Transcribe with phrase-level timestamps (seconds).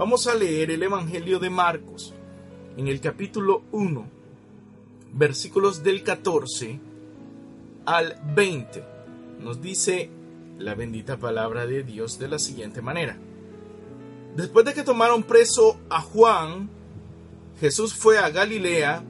[0.00, 2.14] Vamos a leer el Evangelio de Marcos
[2.78, 4.08] en el capítulo 1,
[5.12, 6.80] versículos del 14
[7.84, 8.82] al 20.
[9.40, 10.08] Nos dice
[10.56, 13.18] la bendita palabra de Dios de la siguiente manera.
[14.36, 16.70] Después de que tomaron preso a Juan,
[17.60, 19.04] Jesús fue a Galilea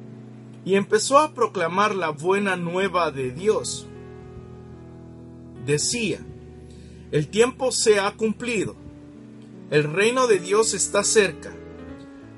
[0.64, 3.86] y empezó a proclamar la buena nueva de Dios.
[5.64, 6.18] Decía,
[7.12, 8.74] el tiempo se ha cumplido,
[9.70, 11.52] el reino de Dios está cerca,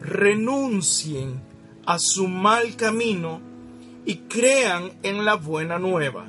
[0.00, 1.40] renuncien
[1.86, 3.40] a su mal camino
[4.04, 6.26] y crean en la buena nueva.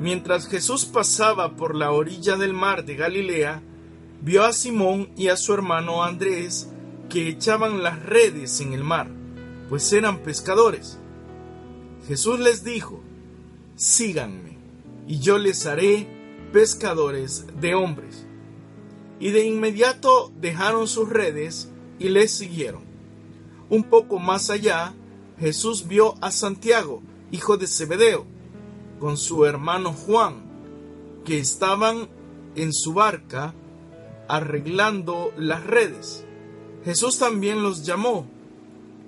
[0.00, 3.62] Mientras Jesús pasaba por la orilla del mar de Galilea,
[4.20, 6.68] vio a Simón y a su hermano Andrés
[7.08, 9.08] que echaban las redes en el mar,
[9.68, 10.98] pues eran pescadores.
[12.06, 13.02] Jesús les dijo,
[13.74, 14.56] síganme,
[15.08, 16.06] y yo les haré
[16.52, 18.25] pescadores de hombres.
[19.18, 22.82] Y de inmediato dejaron sus redes y les siguieron.
[23.68, 24.94] Un poco más allá,
[25.38, 28.26] Jesús vio a Santiago, hijo de Zebedeo,
[29.00, 30.42] con su hermano Juan,
[31.24, 32.08] que estaban
[32.54, 33.54] en su barca
[34.28, 36.24] arreglando las redes.
[36.84, 38.26] Jesús también los llamó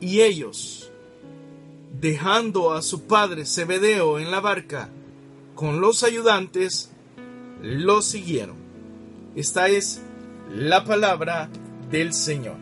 [0.01, 0.91] y ellos,
[2.01, 4.91] dejando a su padre Zebedeo en la barca
[5.55, 6.91] con los ayudantes,
[7.63, 8.68] lo siguieron.
[9.37, 10.01] Esta es
[10.51, 11.49] la palabra
[11.91, 12.57] del Señor.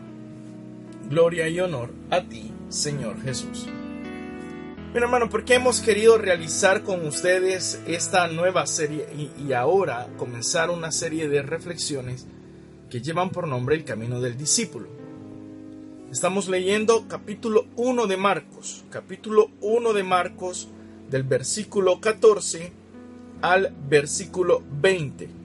[1.09, 3.65] Gloria y honor a ti, Señor Jesús.
[4.91, 10.07] Bien, hermano, ¿por qué hemos querido realizar con ustedes esta nueva serie y, y, ahora
[10.17, 12.27] comenzar una serie de reflexiones
[12.89, 14.89] que llevan por nombre el camino del discípulo?
[16.11, 20.67] Estamos leyendo capítulo 1 de Marcos, capítulo 1 de Marcos
[21.09, 22.71] del versículo 14
[23.41, 25.36] al versículo 20.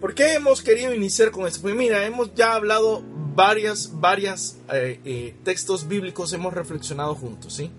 [0.00, 1.62] ¿Por qué hemos querido iniciar con esto?
[1.62, 3.02] Pues mira, hemos ya hablado
[3.34, 7.70] varias, varias eh, eh, textos bíblicos, hemos reflexionado juntos, ¿sí?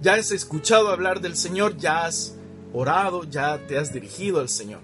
[0.00, 2.36] Ya has escuchado hablar del Señor, ya has
[2.72, 4.80] orado, ya te has dirigido al Señor.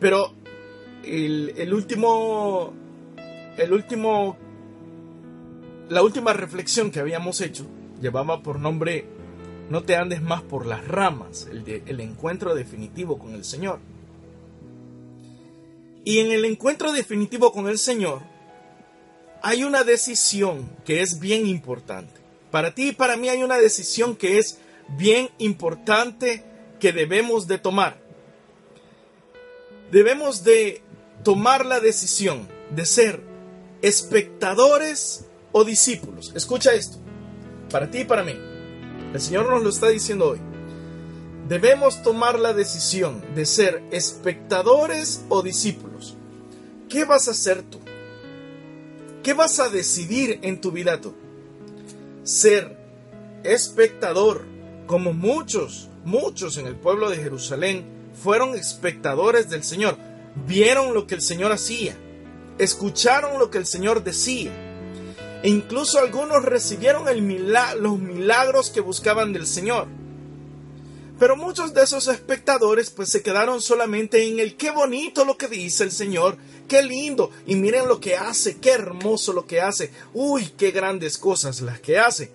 [0.00, 0.32] Pero
[1.04, 2.72] el, último,
[3.56, 4.36] el último,
[5.88, 7.66] la última reflexión que habíamos hecho
[8.00, 9.06] llevaba por nombre
[9.70, 13.80] No te andes más por las ramas, el encuentro definitivo con el Señor.
[16.04, 18.22] Y en el encuentro definitivo con el Señor
[19.42, 22.20] hay una decisión que es bien importante.
[22.50, 24.58] Para ti y para mí hay una decisión que es
[24.96, 26.44] bien importante
[26.80, 28.00] que debemos de tomar.
[29.90, 30.82] Debemos de
[31.22, 33.22] tomar la decisión de ser
[33.82, 36.32] espectadores o discípulos.
[36.34, 36.98] Escucha esto.
[37.70, 38.34] Para ti y para mí.
[39.12, 40.40] El Señor nos lo está diciendo hoy.
[41.48, 46.14] Debemos tomar la decisión de ser espectadores o discípulos.
[46.90, 47.80] ¿Qué vas a hacer tú?
[49.22, 51.14] ¿Qué vas a decidir en tu vida tú?
[52.22, 52.76] Ser
[53.44, 54.44] espectador,
[54.86, 57.86] como muchos, muchos en el pueblo de Jerusalén
[58.22, 59.96] fueron espectadores del Señor.
[60.46, 61.96] Vieron lo que el Señor hacía,
[62.58, 64.52] escucharon lo que el Señor decía.
[65.42, 69.86] E incluso algunos recibieron los milagros que buscaban del Señor.
[71.18, 75.48] Pero muchos de esos espectadores pues se quedaron solamente en el qué bonito lo que
[75.48, 76.36] dice el Señor,
[76.68, 81.18] qué lindo, y miren lo que hace, qué hermoso lo que hace, uy, qué grandes
[81.18, 82.30] cosas las que hace.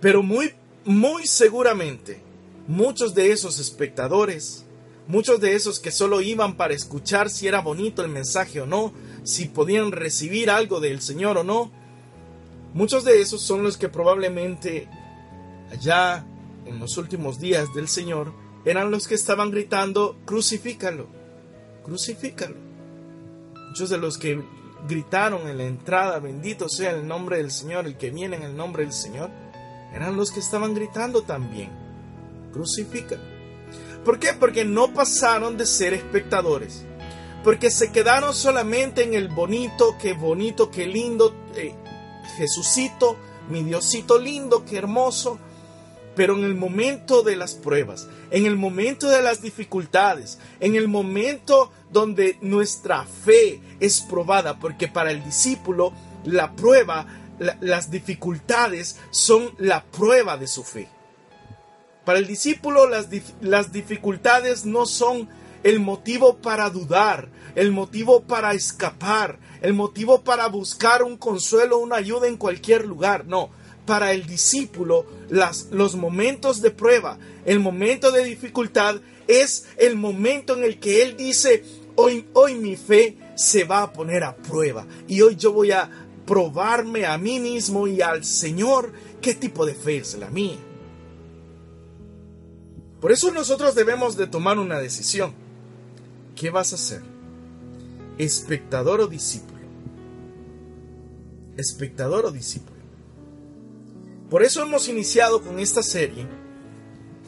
[0.00, 0.52] Pero muy,
[0.84, 2.20] muy seguramente,
[2.68, 4.64] muchos de esos espectadores,
[5.08, 8.92] muchos de esos que solo iban para escuchar si era bonito el mensaje o no,
[9.24, 11.72] si podían recibir algo del Señor o no,
[12.72, 14.88] muchos de esos son los que probablemente
[15.72, 16.24] allá
[16.66, 18.32] en los últimos días del Señor
[18.64, 21.06] eran los que estaban gritando, crucifícalo,
[21.84, 22.56] crucifícalo.
[23.68, 24.42] Muchos de los que
[24.88, 28.56] gritaron en la entrada, bendito sea el nombre del Señor, el que viene en el
[28.56, 29.30] nombre del Señor,
[29.92, 31.70] eran los que estaban gritando también,
[32.52, 33.22] crucifícalo.
[34.04, 34.32] ¿Por qué?
[34.32, 36.84] Porque no pasaron de ser espectadores.
[37.42, 41.74] Porque se quedaron solamente en el bonito, qué bonito, qué lindo, eh,
[42.36, 43.16] Jesucito,
[43.48, 45.38] mi Diosito lindo, qué hermoso,
[46.16, 50.88] Pero en el momento de las pruebas, en el momento de las dificultades, en el
[50.88, 55.92] momento donde nuestra fe es probada, porque para el discípulo
[56.24, 57.06] la prueba,
[57.60, 60.88] las dificultades son la prueba de su fe.
[62.06, 63.08] Para el discípulo las,
[63.42, 65.28] las dificultades no son
[65.64, 71.96] el motivo para dudar, el motivo para escapar, el motivo para buscar un consuelo, una
[71.96, 73.26] ayuda en cualquier lugar.
[73.26, 73.50] No,
[73.86, 80.64] para el discípulo los momentos de prueba, el momento de dificultad es el momento en
[80.64, 85.20] el que él dice, hoy, hoy mi fe se va a poner a prueba y
[85.20, 85.90] hoy yo voy a
[86.26, 90.58] probarme a mí mismo y al Señor qué tipo de fe es la mía.
[93.00, 95.32] Por eso nosotros debemos de tomar una decisión.
[96.34, 97.02] ¿Qué vas a hacer?
[98.18, 99.60] ¿Espectador o discípulo?
[101.56, 102.75] ¿Espectador o discípulo?
[104.30, 106.26] Por eso hemos iniciado con esta serie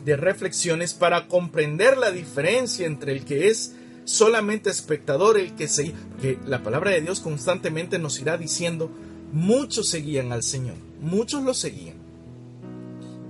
[0.04, 3.74] de reflexiones para comprender la diferencia entre el que es
[4.04, 5.92] solamente espectador, el que se...
[6.10, 8.90] Porque la palabra de Dios constantemente nos irá diciendo,
[9.32, 11.96] muchos seguían al Señor, muchos lo seguían,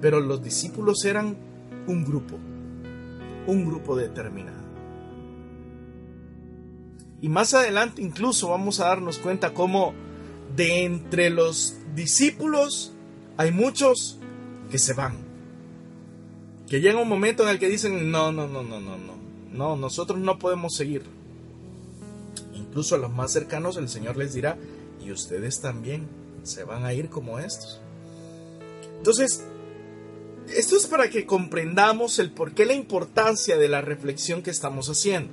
[0.00, 1.36] pero los discípulos eran
[1.86, 2.38] un grupo,
[3.46, 4.56] un grupo determinado.
[7.20, 9.92] Y más adelante incluso vamos a darnos cuenta cómo
[10.54, 12.92] de entre los discípulos
[13.38, 14.18] hay muchos
[14.70, 15.16] que se van.
[16.68, 19.14] Que llega un momento en el que dicen, no, no, no, no, no, no.
[19.52, 21.04] No, nosotros no podemos seguir.
[22.52, 24.58] Incluso a los más cercanos el Señor les dirá,
[25.02, 26.08] y ustedes también
[26.42, 27.80] se van a ir como estos.
[28.98, 29.44] Entonces,
[30.48, 34.88] esto es para que comprendamos el por qué la importancia de la reflexión que estamos
[34.88, 35.32] haciendo.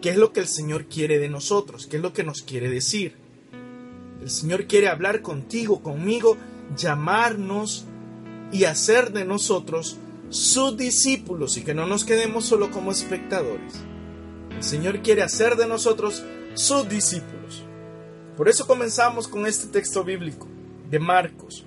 [0.00, 1.88] ¿Qué es lo que el Señor quiere de nosotros?
[1.88, 3.16] ¿Qué es lo que nos quiere decir?
[4.22, 6.36] El Señor quiere hablar contigo, conmigo,
[6.76, 7.86] llamarnos
[8.52, 9.98] y hacer de nosotros
[10.30, 13.74] sus discípulos y que no nos quedemos solo como espectadores.
[14.56, 16.22] El Señor quiere hacer de nosotros
[16.54, 17.62] sus discípulos.
[18.36, 20.46] Por eso comenzamos con este texto bíblico
[20.90, 21.64] de Marcos.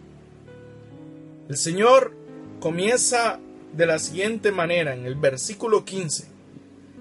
[1.49, 2.15] El Señor
[2.59, 3.39] comienza
[3.73, 6.27] de la siguiente manera en el versículo 15.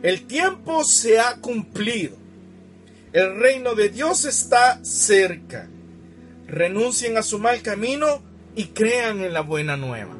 [0.02, 2.16] El tiempo se ha cumplido.
[3.12, 5.68] El reino de Dios está cerca
[6.50, 8.20] renuncien a su mal camino
[8.56, 10.16] y crean en la buena nueva.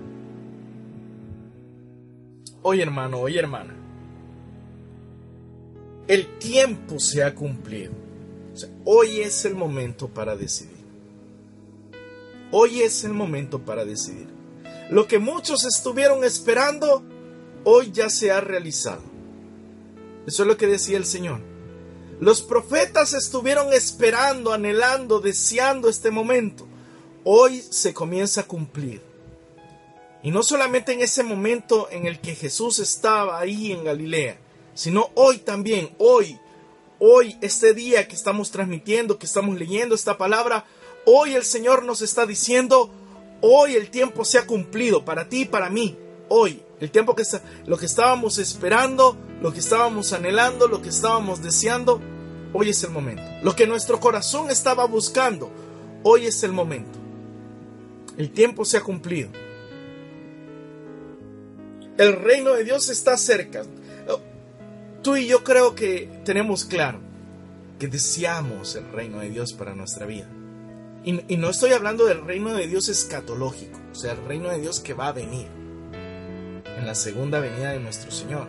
[2.63, 3.75] Hoy hermano, hoy hermana,
[6.07, 7.93] el tiempo se ha cumplido.
[8.85, 10.81] hoy es el momento para decidir.
[12.53, 14.27] Hoy es el momento para decidir.
[14.91, 17.03] Lo que muchos estuvieron esperando,
[17.65, 19.03] hoy ya se ha realizado.
[20.27, 21.50] Eso es lo que decía el Señor.
[22.21, 26.69] Los profetas estuvieron esperando, anhelando, deseando este momento.
[27.25, 29.01] Hoy se comienza a cumplir.
[30.23, 34.39] Y no solamente en ese momento en el que Jesús estaba ahí en Galilea,
[34.75, 36.39] sino hoy también, hoy,
[36.99, 40.67] hoy, este día que estamos transmitiendo, que estamos leyendo esta palabra,
[41.07, 42.91] hoy el Señor nos está diciendo,
[43.41, 45.97] hoy el tiempo se ha cumplido para ti y para mí,
[46.31, 50.89] hoy, el tiempo que está, lo que estábamos esperando, lo que estábamos anhelando, lo que
[50.89, 52.01] estábamos deseando,
[52.53, 53.23] hoy es el momento.
[53.43, 55.51] Lo que nuestro corazón estaba buscando,
[56.03, 56.99] hoy es el momento.
[58.17, 59.31] El tiempo se ha cumplido.
[61.99, 63.65] El reino de Dios está cerca.
[65.03, 67.01] Tú y yo creo que tenemos claro
[67.79, 70.29] que deseamos el reino de Dios para nuestra vida.
[71.03, 74.61] Y, y, no estoy hablando del reino de Dios escatológico, o sea, el reino de
[74.61, 75.60] Dios que va a venir
[76.81, 78.49] en la segunda venida de nuestro Señor,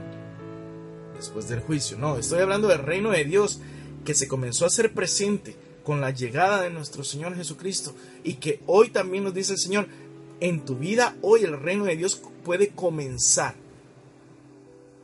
[1.17, 1.97] después del juicio.
[1.97, 3.59] No, estoy hablando del reino de Dios
[4.05, 8.61] que se comenzó a hacer presente con la llegada de nuestro Señor Jesucristo y que
[8.67, 9.87] hoy también nos dice el Señor,
[10.39, 13.55] en tu vida hoy el reino de Dios puede comenzar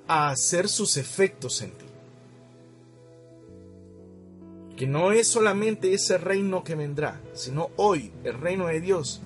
[0.07, 1.86] a hacer sus efectos en ti.
[4.77, 9.22] Que no es solamente ese reino que vendrá, sino hoy el reino de Dios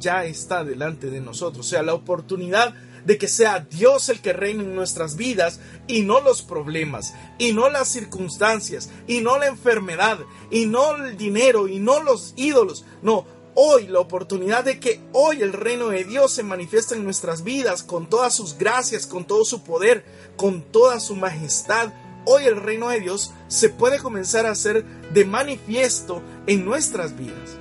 [0.00, 1.66] ya está delante de nosotros.
[1.66, 6.02] O sea, la oportunidad de que sea Dios el que reine en nuestras vidas y
[6.02, 10.18] no los problemas, y no las circunstancias, y no la enfermedad,
[10.50, 12.84] y no el dinero, y no los ídolos.
[13.02, 17.44] No, hoy la oportunidad de que hoy el reino de Dios se manifieste en nuestras
[17.44, 20.04] vidas con todas sus gracias, con todo su poder,
[20.36, 21.92] con toda su majestad.
[22.24, 27.58] Hoy el reino de Dios se puede comenzar a hacer de manifiesto en nuestras vidas.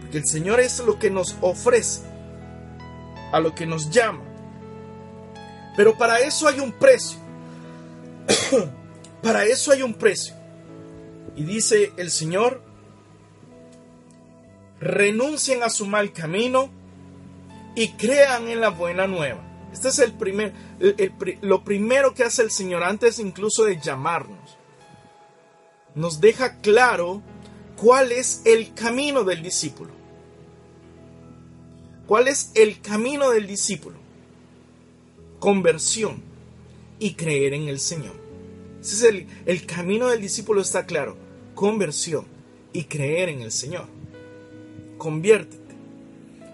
[0.00, 2.00] Porque el Señor es lo que nos ofrece,
[3.32, 4.29] a lo que nos llama.
[5.80, 7.18] Pero para eso hay un precio.
[9.22, 10.34] para eso hay un precio.
[11.34, 12.62] Y dice el Señor,
[14.78, 16.68] renuncien a su mal camino
[17.74, 19.40] y crean en la buena nueva.
[19.72, 20.52] Este es el primer,
[21.40, 24.58] lo primero que hace el Señor antes incluso de llamarnos.
[25.94, 27.22] Nos deja claro
[27.78, 29.94] cuál es el camino del discípulo.
[32.06, 33.99] ¿Cuál es el camino del discípulo?
[35.40, 36.22] Conversión
[37.00, 38.14] y creer en el Señor.
[38.80, 41.16] Ese es el, el camino del discípulo está claro.
[41.56, 42.24] Conversión
[42.72, 43.86] y creer en el Señor.
[44.98, 45.74] Conviértete.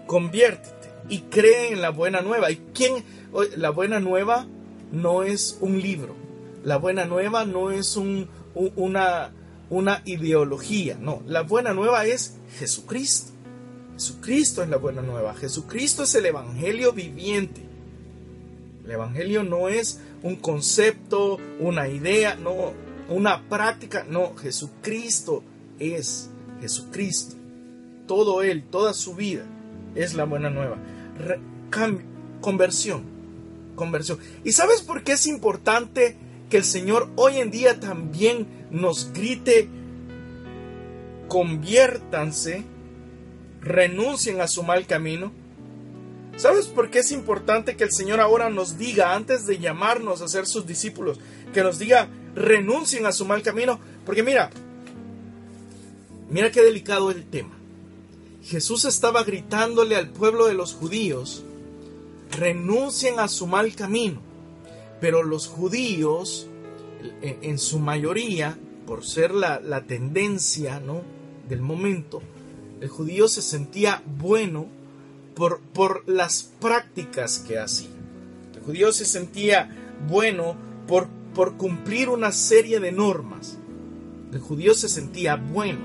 [0.07, 0.77] Conviértete
[1.09, 2.51] y cree en la buena nueva.
[2.51, 3.03] ¿Y quién?
[3.55, 4.47] La buena nueva
[4.91, 6.15] no es un libro.
[6.63, 9.31] La buena nueva no es un, una,
[9.69, 10.97] una ideología.
[10.99, 13.31] No, la buena nueva es Jesucristo.
[13.93, 15.33] Jesucristo es la buena nueva.
[15.33, 17.66] Jesucristo es el Evangelio viviente.
[18.87, 22.71] El Evangelio no es un concepto, una idea, no,
[23.09, 24.05] una práctica.
[24.09, 25.43] No, Jesucristo
[25.77, 26.29] es
[26.61, 27.35] Jesucristo.
[28.07, 29.43] Todo Él, toda su vida
[29.93, 30.77] es la buena nueva.
[32.39, 33.03] conversión.
[33.75, 34.19] Conversión.
[34.45, 36.15] ¿Y sabes por qué es importante
[36.49, 39.67] que el Señor hoy en día también nos grite,
[41.27, 42.63] conviértanse?
[43.59, 45.33] renuncien a su mal camino?
[46.37, 50.27] ¿Sabes por qué es importante que el Señor ahora nos diga, antes de llamarnos a
[50.27, 51.19] ser sus discípulos,
[51.51, 53.79] que nos diga, renuncien a su mal camino?
[54.05, 54.51] Porque mira,
[56.29, 57.57] mira qué delicado el tema.
[58.43, 61.43] Jesús estaba gritándole al pueblo de los judíos,
[62.29, 64.21] renuncien a su mal camino.
[65.01, 66.47] Pero los judíos,
[67.21, 71.01] en su mayoría, por ser la, la tendencia ¿no?
[71.49, 72.21] del momento,
[72.79, 74.76] el judío se sentía bueno
[75.37, 77.91] por, por las prácticas que hacía.
[78.55, 79.69] El judío se sentía
[80.07, 83.59] bueno por, por cumplir una serie de normas.
[84.33, 85.79] El judío se sentía bueno.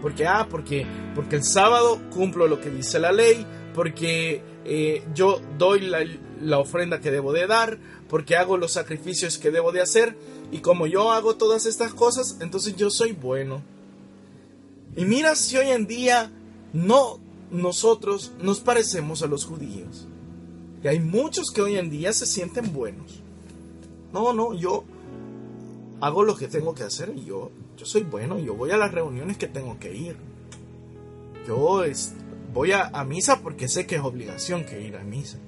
[0.00, 5.42] Porque, ah, porque, porque el sábado cumplo lo que dice la ley, porque eh, yo
[5.58, 5.98] doy la,
[6.40, 7.78] la ofrenda que debo de dar,
[8.08, 10.16] porque hago los sacrificios que debo de hacer,
[10.50, 13.62] y como yo hago todas estas cosas, entonces yo soy bueno.
[14.96, 16.32] Y mira si hoy en día
[16.72, 20.06] no nosotros nos parecemos a los judíos.
[20.82, 23.20] Que hay muchos que hoy en día se sienten buenos.
[24.12, 24.84] No, no, yo
[26.00, 28.92] hago lo que tengo que hacer y yo, yo soy bueno, yo voy a las
[28.92, 30.16] reuniones que tengo que ir.
[31.46, 31.82] Yo
[32.52, 35.38] voy a misa porque sé que es obligación que ir a misa.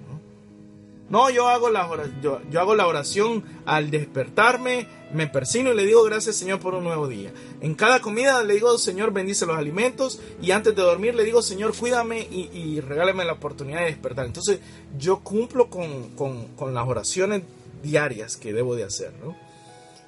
[1.09, 1.89] No, yo hago, la,
[2.21, 6.75] yo, yo hago la oración al despertarme, me persino y le digo gracias Señor por
[6.75, 7.33] un nuevo día.
[7.61, 11.43] En cada comida le digo Señor bendice los alimentos y antes de dormir le digo
[11.43, 14.27] Señor cuídame y, y regálame la oportunidad de despertar.
[14.27, 14.59] Entonces
[14.99, 17.43] yo cumplo con, con, con, las oraciones
[17.85, 19.13] diarias que debo de hacer.
[19.23, 19.37] ¿no?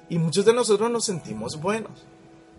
[0.09, 1.91] Y muchos de nosotros nos sentimos buenos.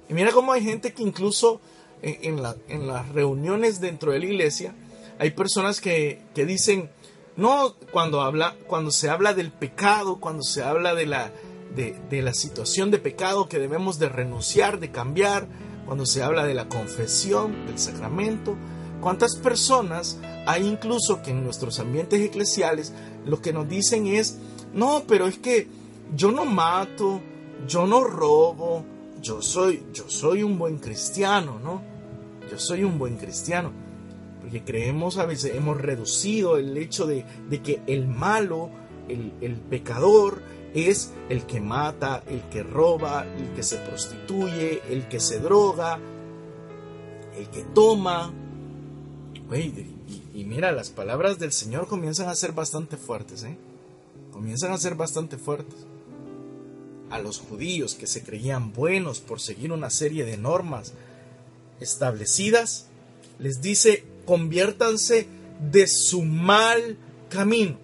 [0.09, 1.61] Y mira cómo hay gente que incluso
[2.01, 4.75] en, en, la, en las reuniones dentro de la iglesia
[5.19, 6.89] hay personas que, que dicen
[7.37, 11.33] no cuando, habla, cuando se habla del pecado, cuando se habla de la,
[11.75, 15.47] de, la situación de pecado que debemos de renunciar, de cambiar,
[15.87, 18.57] cuando se habla de la confesión, del sacramento.
[19.01, 22.93] ¿Cuántas personas hay incluso que en nuestros ambientes eclesiales
[23.25, 24.39] lo que nos dicen es,
[24.75, 25.69] no, pero es que
[26.15, 27.21] yo no mato,
[27.67, 28.85] yo no robo,
[29.23, 31.83] yo soy, yo soy un buen cristiano, ¿no?
[32.51, 33.90] Yo soy un buen cristiano
[34.51, 37.25] porque creemos a veces, hemos reducido el hecho de,
[37.63, 38.69] que el malo,
[39.09, 40.43] el, el, pecador,
[40.75, 46.01] es el que mata, el que roba, el que se prostituye, el que se droga,
[47.39, 48.33] el que toma.
[50.35, 53.57] y, mira, las palabras del Señor comienzan a ser bastante fuertes, ¿eh?
[54.33, 55.87] Comienzan a ser bastante fuertes.
[57.11, 60.93] A los judíos que se creían buenos por seguir una serie de normas
[61.79, 62.87] establecidas,
[63.39, 65.27] les dice conviértanse
[65.73, 66.97] de su mal
[67.29, 67.77] camino.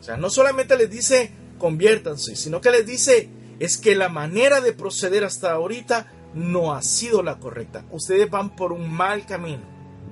[0.00, 4.60] O sea, no solamente les dice conviértanse, sino que les dice es que la manera
[4.60, 7.84] de proceder hasta ahorita no ha sido la correcta.
[7.90, 9.62] Ustedes van por un mal camino,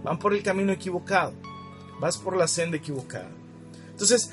[0.03, 1.35] van por el camino equivocado,
[2.01, 3.31] vas por la senda equivocada.
[3.93, 4.33] Entonces,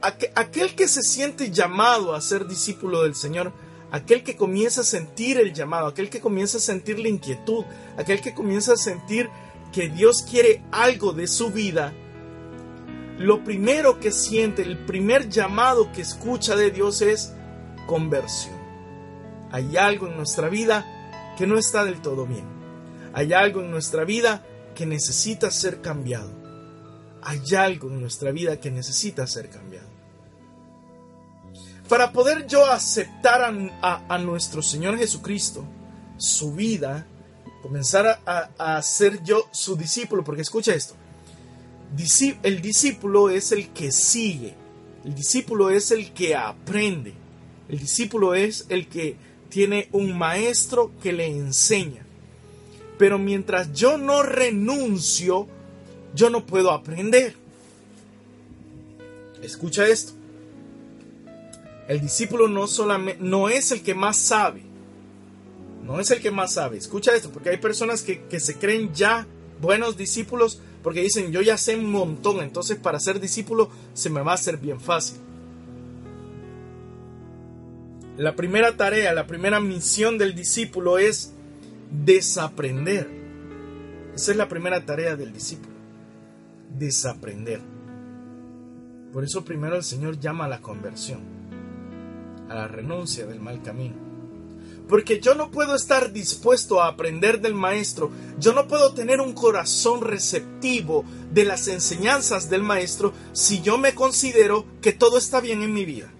[0.00, 3.52] aquel que se siente llamado a ser discípulo del Señor,
[3.90, 7.66] aquel que comienza a sentir el llamado, aquel que comienza a sentir la inquietud,
[7.98, 9.28] aquel que comienza a sentir
[9.72, 11.92] que Dios quiere algo de su vida,
[13.18, 17.32] lo primero que siente, el primer llamado que escucha de Dios es
[17.86, 18.56] conversión.
[19.50, 22.44] Hay algo en nuestra vida que no está del todo bien.
[23.12, 26.30] Hay algo en nuestra vida que necesita ser cambiado.
[27.22, 29.88] Hay algo en nuestra vida que necesita ser cambiado.
[31.88, 35.64] Para poder yo aceptar a, a nuestro Señor Jesucristo,
[36.16, 37.06] su vida,
[37.62, 40.94] comenzar a, ser yo su discípulo, porque escucha esto,
[42.42, 44.54] el discípulo es el que sigue,
[45.04, 47.14] el discípulo es el que aprende,
[47.68, 49.16] el discípulo es el que
[49.48, 52.04] tiene un maestro que le enseña.
[52.98, 55.46] Pero mientras yo no renuncio,
[56.14, 57.34] yo no puedo aprender.
[59.42, 60.12] Escucha esto.
[61.88, 64.71] El discípulo no solamente no es el que más sabe.
[65.82, 66.76] No es el que más sabe.
[66.78, 69.26] Escucha esto, porque hay personas que, que se creen ya
[69.60, 74.20] buenos discípulos porque dicen, yo ya sé un montón, entonces para ser discípulo se me
[74.20, 75.18] va a hacer bien fácil.
[78.16, 81.32] La primera tarea, la primera misión del discípulo es
[82.04, 83.08] desaprender.
[84.14, 85.72] Esa es la primera tarea del discípulo.
[86.78, 87.60] Desaprender.
[89.12, 91.20] Por eso primero el Señor llama a la conversión,
[92.48, 94.11] a la renuncia del mal camino.
[94.92, 99.32] Porque yo no puedo estar dispuesto a aprender del maestro, yo no puedo tener un
[99.32, 105.62] corazón receptivo de las enseñanzas del maestro si yo me considero que todo está bien
[105.62, 106.12] en mi vida.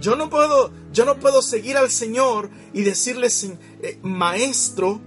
[0.00, 3.28] Yo no puedo, yo no puedo seguir al Señor y decirle
[3.82, 5.02] eh, maestro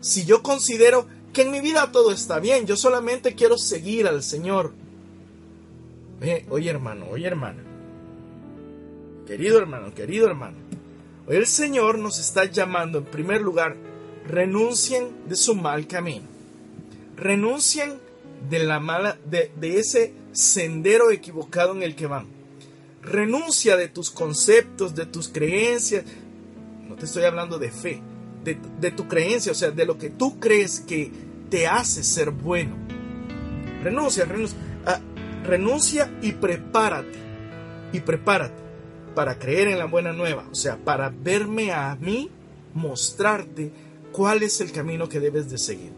[0.00, 2.66] si yo considero que en mi vida todo está bien.
[2.66, 4.72] Yo solamente quiero seguir al Señor.
[6.50, 7.73] oye hermano, oye hermana.
[9.26, 10.58] Querido hermano, querido hermano,
[11.26, 13.74] hoy el Señor nos está llamando en primer lugar,
[14.28, 16.26] renuncien de su mal camino.
[17.16, 17.94] Renuncien
[18.50, 22.26] de la mala de, ese sendero equivocado en el que van.
[23.02, 26.04] Renuncia de tus conceptos, de tus creencias.
[26.86, 28.02] No te estoy hablando de fe,
[28.44, 31.10] de, de tu creencia, o sea, de lo que tú crees que
[31.48, 32.76] te hace ser bueno.
[33.82, 35.00] Renuncia, renuncia, ah,
[35.46, 37.24] renuncia y prepárate.
[37.94, 38.63] Y prepárate
[39.14, 42.30] para creer en la buena nueva, o sea, para verme a mí,
[42.74, 43.70] mostrarte
[44.12, 45.92] cuál es el camino que debes de seguir.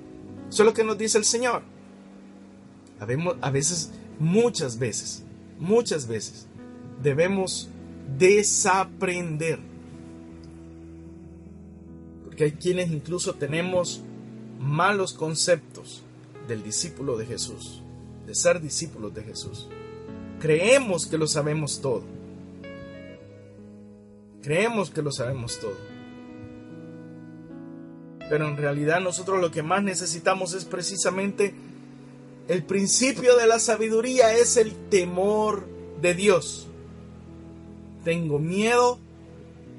[0.49, 1.63] Eso es lo que nos dice el Señor.
[2.99, 5.23] A veces, muchas veces,
[5.59, 6.47] muchas veces,
[7.03, 7.69] debemos
[8.19, 9.59] desaprender.
[12.25, 14.01] Porque hay quienes incluso tenemos
[14.61, 16.03] malos conceptos
[16.49, 17.83] del discípulo de Jesús,
[18.27, 19.69] de ser discípulos de Jesús.
[20.41, 22.16] Creemos que lo sabemos todo.
[24.47, 25.75] Creemos que lo sabemos todo.
[28.31, 31.53] Pero en realidad nosotros lo que más necesitamos es precisamente
[32.47, 35.67] el principio de la sabiduría es el temor
[36.01, 36.69] de Dios.
[38.05, 39.01] Tengo miedo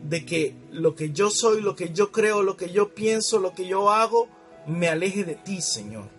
[0.03, 3.53] de que lo que yo soy, lo que yo creo, lo que yo pienso, lo
[3.53, 4.27] que yo hago,
[4.67, 6.10] me aleje de ti, Señor.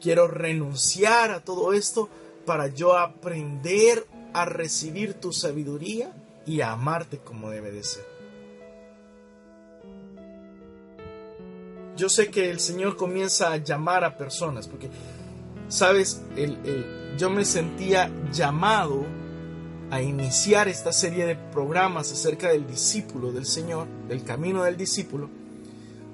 [0.00, 2.08] Quiero renunciar a todo esto
[2.46, 6.10] para yo aprender a recibir tu sabiduría
[6.46, 8.04] y a amarte como debe de ser.
[11.96, 14.88] Yo sé que el Señor comienza a llamar a personas, porque,
[15.68, 16.22] sabes,
[17.18, 19.04] yo me sentía llamado
[19.90, 25.28] a iniciar esta serie de programas acerca del discípulo del Señor, del camino del discípulo,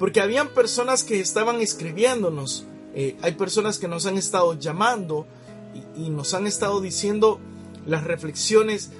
[0.00, 5.26] porque habían personas que estaban escribiéndonos, eh, hay personas que nos han estado llamando
[5.96, 7.38] y nos han estado diciendo
[7.86, 8.90] las reflexiones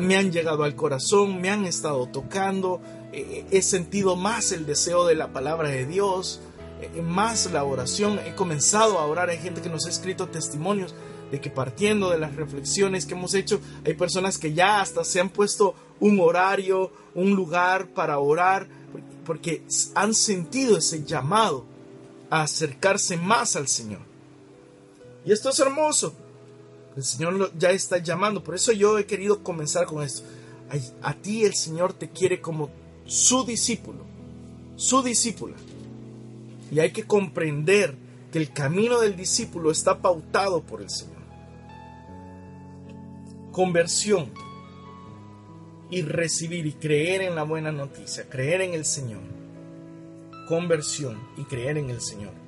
[0.00, 2.80] me han llegado al corazón, me han estado tocando,
[3.12, 6.40] eh, he sentido más el deseo de la palabra de Dios,
[6.80, 10.94] eh, más la oración, he comenzado a orar, hay gente que nos ha escrito testimonios
[11.30, 15.20] de que partiendo de las reflexiones que hemos hecho, hay personas que ya hasta se
[15.20, 18.68] han puesto un horario, un lugar para orar,
[19.24, 19.62] porque
[19.94, 21.66] han sentido ese llamado
[22.30, 24.00] a acercarse más al Señor.
[25.24, 26.14] Y esto es hermoso,
[26.98, 28.42] el Señor ya está llamando.
[28.42, 30.24] Por eso yo he querido comenzar con esto.
[31.00, 32.70] A, ti el Señor te quiere como
[33.06, 34.00] su discípulo,
[34.74, 35.54] su discípula.
[36.72, 37.94] Y hay que comprender
[38.32, 41.22] que el camino del discípulo está pautado por el Señor.
[43.52, 44.32] Conversión
[45.90, 49.22] y recibir y creer en la buena noticia, creer en el Señor.
[50.48, 52.47] Conversión y creer en el Señor.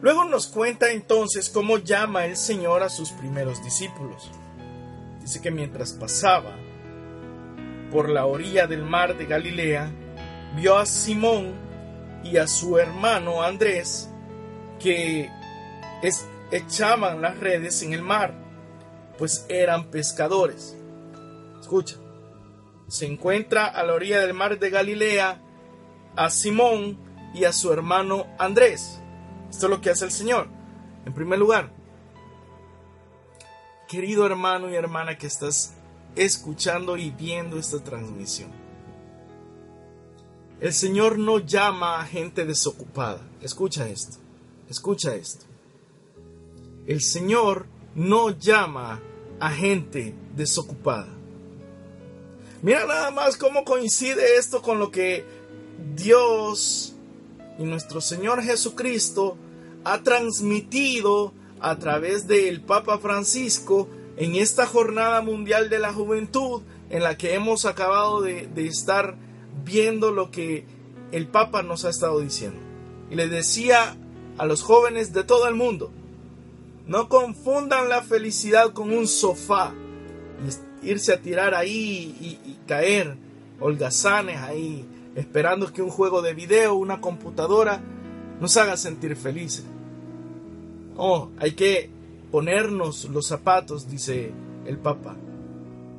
[0.00, 4.30] Luego nos cuenta entonces cómo llama el Señor a sus primeros discípulos.
[5.20, 6.54] Dice que mientras pasaba
[7.90, 9.90] por la orilla del mar de Galilea,
[10.54, 11.52] vio a Simón
[12.22, 14.08] y a su hermano Andrés
[14.78, 15.30] que
[16.52, 18.34] echaban las redes en el mar,
[19.18, 20.76] pues eran pescadores.
[21.60, 21.96] Escucha,
[22.86, 25.42] se encuentra a la orilla del mar de Galilea
[26.14, 26.98] a Simón
[27.34, 28.97] y a su hermano Andrés
[29.50, 30.48] esto es lo que hace el Señor.
[31.04, 31.70] En primer lugar,
[33.88, 35.74] querido hermano y hermana que estás
[36.16, 38.50] escuchando y viendo esta transmisión.
[40.60, 43.20] El Señor no llama a gente desocupada.
[43.40, 44.18] Escucha esto.
[44.68, 45.46] Escucha esto.
[46.86, 49.00] el Señor no llama
[49.40, 51.08] a gente desocupada.
[52.62, 55.24] Mira nada más cómo coincide esto con lo que
[55.94, 56.94] Dios
[57.58, 59.36] y nuestro Señor Jesucristo
[59.84, 67.02] ha transmitido a través del Papa Francisco en esta jornada mundial de la juventud en
[67.02, 69.16] la que hemos acabado de, estar
[69.64, 70.64] viendo lo que
[71.12, 72.60] el Papa nos ha estado diciendo.
[73.10, 73.96] Y le decía
[74.38, 75.90] a los jóvenes de todo el mundo,
[76.86, 79.74] no confundan la felicidad con un sofá,
[80.82, 83.16] irse a tirar ahí y, y caer
[83.60, 84.86] holgazanes ahí,
[85.18, 87.80] esperando que un juego de video, una computadora,
[88.40, 89.64] nos haga sentir felices.
[90.96, 91.90] Oh, hay que
[92.30, 94.30] ponernos los zapatos, dice
[94.64, 95.16] el Papa,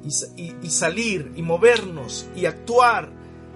[0.05, 3.09] y, salir y movernos y actuar,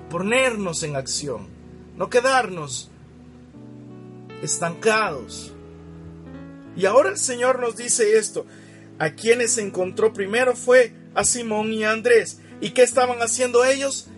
[0.10, 1.47] ponernos en acción,
[1.95, 2.91] no quedarnos
[4.41, 5.54] estancados.
[6.76, 8.45] Y ahora el Señor nos dice esto,
[8.99, 12.41] a quienes encontró primero fue a Simón y a Andrés.
[12.60, 14.10] ¿Y qué estaban haciendo ellos?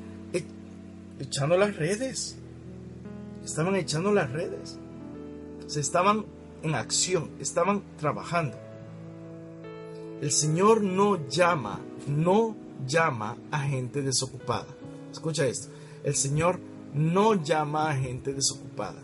[1.20, 2.38] Echando las redes.
[3.44, 4.78] Estaban echando las redes.
[5.68, 6.26] Se estaban
[6.64, 8.58] en acción, estaban trabajando.
[10.22, 12.56] El Señor no llama, no
[12.88, 14.68] llama a gente desocupada.
[15.12, 15.70] Escucha esto,
[16.04, 16.60] el Señor
[16.94, 19.02] no llama a gente desocupada.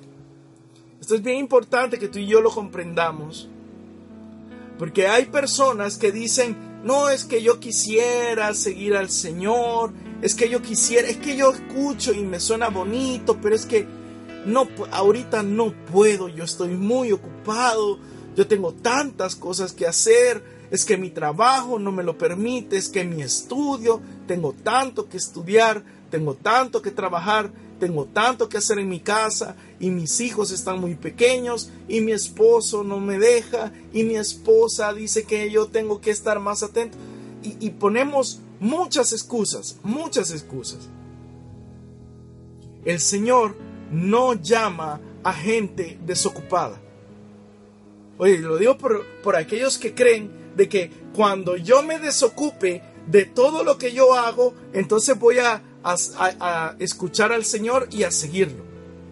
[1.00, 3.50] Esto es bien importante que tú y yo lo comprendamos,
[4.78, 10.50] porque hay personas que dicen, no es que yo quisiera seguir al Señor, es que
[10.50, 13.88] yo quisiera, es que yo escucho y me suena bonito, pero es que
[14.46, 18.00] no, ahorita no puedo, yo estoy muy ocupado,
[18.36, 22.90] yo tengo tantas cosas que hacer, es que mi trabajo no me lo permite, es
[22.90, 28.78] que mi estudio, tengo tanto que estudiar, tengo tanto que trabajar, tengo tanto que hacer
[28.78, 33.72] en mi casa y mis hijos están muy pequeños y mi esposo no me deja
[33.92, 36.98] y mi esposa dice que yo tengo que estar más atento
[37.42, 40.88] y, y ponemos muchas excusas, muchas excusas.
[42.86, 43.56] El Señor
[43.92, 46.80] no llama a gente desocupada.
[48.18, 53.64] Oye, lo digo por, aquellos que creen de que cuando yo me desocupe de todo
[53.64, 58.64] lo que yo hago, entonces voy a, a, escuchar al Señor y a seguirlo.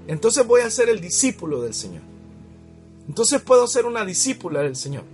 [0.07, 2.03] Entonces voy a ser el discípulo del Señor.
[3.07, 5.05] Entonces puedo ser una discípula del Señor.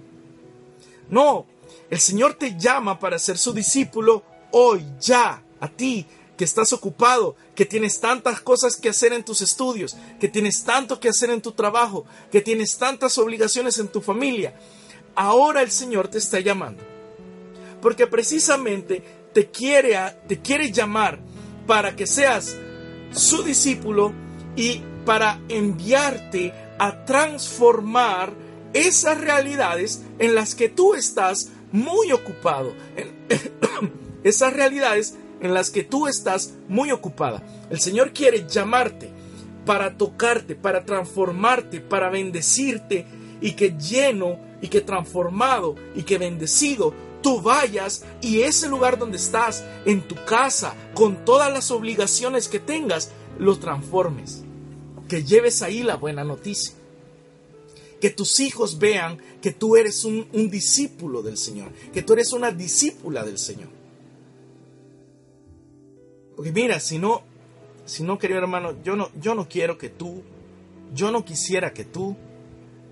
[1.09, 1.45] No,
[1.89, 6.05] el Señor te llama para ser su discípulo hoy, ya, a ti,
[6.37, 10.99] que estás ocupado, que tienes tantas cosas que hacer en tus estudios, que tienes tanto
[10.99, 14.53] que hacer en tu trabajo, que tienes tantas obligaciones en tu familia.
[15.15, 16.83] Ahora el Señor te está llamando.
[17.81, 21.19] Porque precisamente te quiere, te quiere llamar
[21.67, 22.55] para que seas
[23.11, 24.13] su discípulo
[24.55, 28.33] y para enviarte a transformar
[28.73, 32.73] esas realidades en las que tú estás muy ocupado.
[34.23, 37.43] esas realidades en las que tú estás muy ocupada.
[37.69, 39.11] El Señor quiere llamarte
[39.65, 43.05] para tocarte, para transformarte, para bendecirte
[43.41, 46.93] y que lleno y que transformado y que bendecido
[47.25, 52.59] tú vayas y ese lugar donde estás, en tu casa, con todas las obligaciones que
[52.59, 54.43] tengas, lo transformes.
[55.09, 56.75] Que lleves ahí la buena noticia.
[58.05, 62.51] Que tus hijos vean que tú eres un, discípulo del Señor, que tú eres una
[62.51, 63.69] discípula del Señor.
[66.35, 67.23] Porque mira, si no,
[67.83, 70.21] si no, querido hermano, yo no, yo no quiero que tú,
[70.93, 72.15] yo no quisiera que tú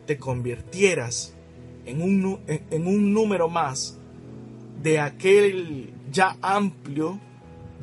[0.08, 1.36] te convirtieras
[1.86, 4.00] en un, en, un número más
[4.82, 7.20] de aquel ya amplio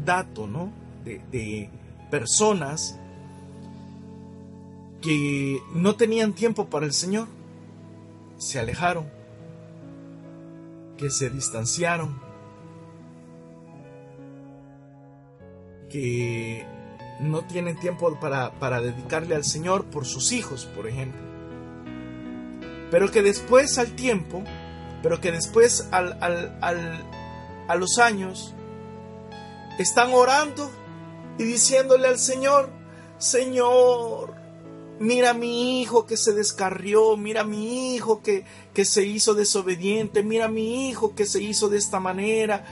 [0.04, 0.72] dato, ¿no?
[1.04, 1.70] De
[2.10, 2.99] personas
[5.00, 7.28] que no tenían tiempo para el Señor,
[8.36, 9.08] se alejaron,
[10.96, 12.20] que se distanciaron,
[15.88, 16.66] que
[17.20, 21.20] no tienen tiempo para, dedicarle al Señor por sus hijos, por ejemplo.
[22.90, 24.42] Pero que después al tiempo,
[25.02, 26.18] pero que después al,
[26.60, 28.54] a los años,
[29.78, 30.70] están orando
[31.38, 32.70] y diciéndole al Señor,
[33.18, 34.39] Señor,
[35.00, 40.46] mira mi hijo que se descarrió, mira mi hijo que, que se hizo desobediente, mira
[40.46, 42.64] mi hijo que se hizo de esta manera,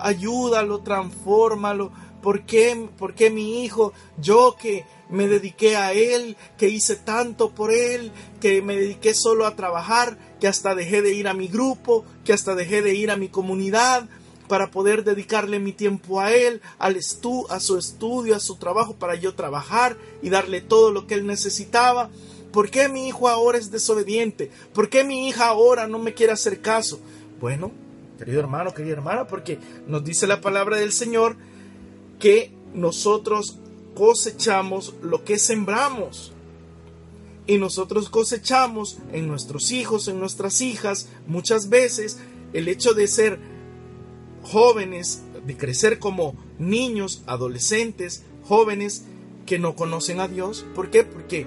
[0.00, 1.92] ayúdalo, transfórmalo,
[2.24, 8.12] ¿Por qué, mi hijo, yo que me dediqué a él, que hice tanto por él,
[8.40, 12.32] que me dediqué solo a trabajar, que hasta dejé de ir a mi grupo, que
[12.32, 14.08] hasta dejé de ir a mi comunidad
[14.48, 18.94] para poder dedicarle mi tiempo a él, al estu a su estudio, a su trabajo,
[18.94, 22.10] para yo trabajar y darle todo lo que él necesitaba?
[22.52, 24.50] ¿Por qué mi hijo ahora es desobediente?
[24.72, 27.00] ¿Por qué mi hija ahora no me quiere hacer caso?
[27.40, 27.72] Bueno,
[28.18, 31.36] querido hermano, querida hermana, porque nos dice la palabra del Señor
[32.20, 33.58] que nosotros
[33.94, 36.32] cosechamos lo que sembramos.
[37.46, 42.18] Y nosotros cosechamos en nuestros hijos, en nuestras hijas, muchas veces
[42.52, 43.38] el hecho de ser
[44.44, 49.04] jóvenes, de crecer como niños, adolescentes, jóvenes
[49.46, 50.64] que no conocen a Dios.
[50.74, 51.04] ¿Por qué?
[51.04, 51.46] Porque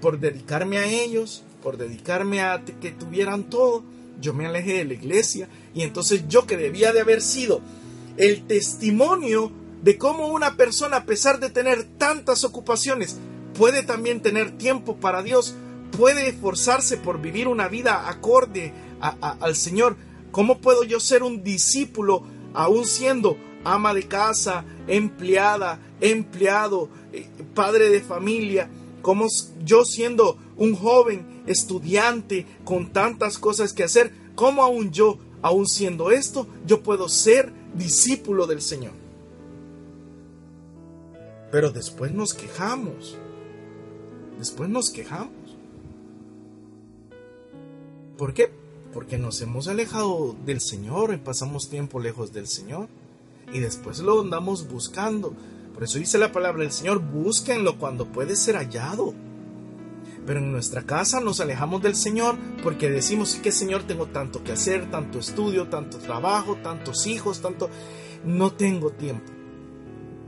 [0.00, 3.84] por dedicarme a ellos, por dedicarme a que tuvieran todo,
[4.20, 7.60] yo me alejé de la iglesia y entonces yo que debía de haber sido
[8.16, 13.16] el testimonio de cómo una persona a pesar de tener tantas ocupaciones
[13.54, 15.54] puede también tener tiempo para Dios,
[15.96, 19.96] puede esforzarse por vivir una vida acorde al Señor.
[20.30, 22.22] ¿Cómo puedo yo ser un discípulo
[22.54, 28.68] aún siendo ama de casa, empleada, empleado, eh, padre de familia?
[29.02, 29.26] ¿Cómo
[29.64, 36.10] yo siendo un joven estudiante con tantas cosas que hacer, cómo aún yo, aún siendo
[36.10, 38.92] esto, yo puedo ser discípulo del Señor?
[41.50, 43.16] Pero después nos quejamos.
[44.38, 45.32] Después nos quejamos.
[48.16, 48.52] ¿Por qué?
[48.92, 52.88] Porque nos hemos alejado del Señor y pasamos tiempo lejos del Señor.
[53.52, 55.34] Y después lo andamos buscando.
[55.74, 59.14] Por eso dice la palabra del Señor, búsquenlo cuando puede ser hallado.
[60.26, 64.52] Pero en nuestra casa nos alejamos del Señor porque decimos que Señor tengo tanto que
[64.52, 67.70] hacer, tanto estudio, tanto trabajo, tantos hijos, tanto...
[68.24, 69.37] No tengo tiempo.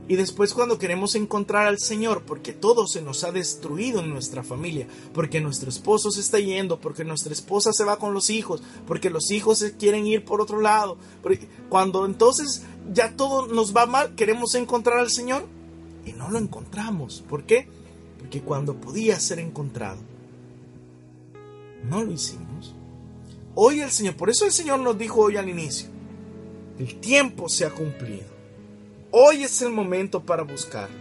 [0.07, 4.43] Y después cuando queremos encontrar al Señor, porque todo se nos ha destruido en nuestra
[4.43, 8.61] familia, porque nuestro esposo se está yendo, porque nuestra esposa se va con los hijos,
[8.87, 10.97] porque los hijos se quieren ir por otro lado,
[11.69, 15.45] cuando entonces ya todo nos va mal, queremos encontrar al Señor
[16.05, 17.23] y no lo encontramos.
[17.29, 17.67] ¿Por qué?
[18.19, 19.99] Porque cuando podía ser encontrado,
[21.83, 22.75] no lo hicimos.
[23.55, 25.87] Hoy el Señor, por eso el Señor nos dijo hoy al inicio,
[26.79, 28.30] el tiempo se ha cumplido.
[29.13, 30.95] Hoy es el momento para buscarlo.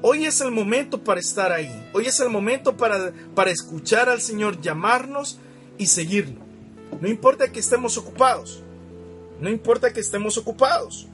[0.00, 1.90] Hoy es el momento para estar ahí.
[1.92, 5.38] Hoy es el momento para, para escuchar al Señor llamarnos
[5.76, 6.40] y seguirlo.
[6.98, 8.62] No importa que estemos ocupados.
[9.38, 11.08] No importa que estemos ocupados.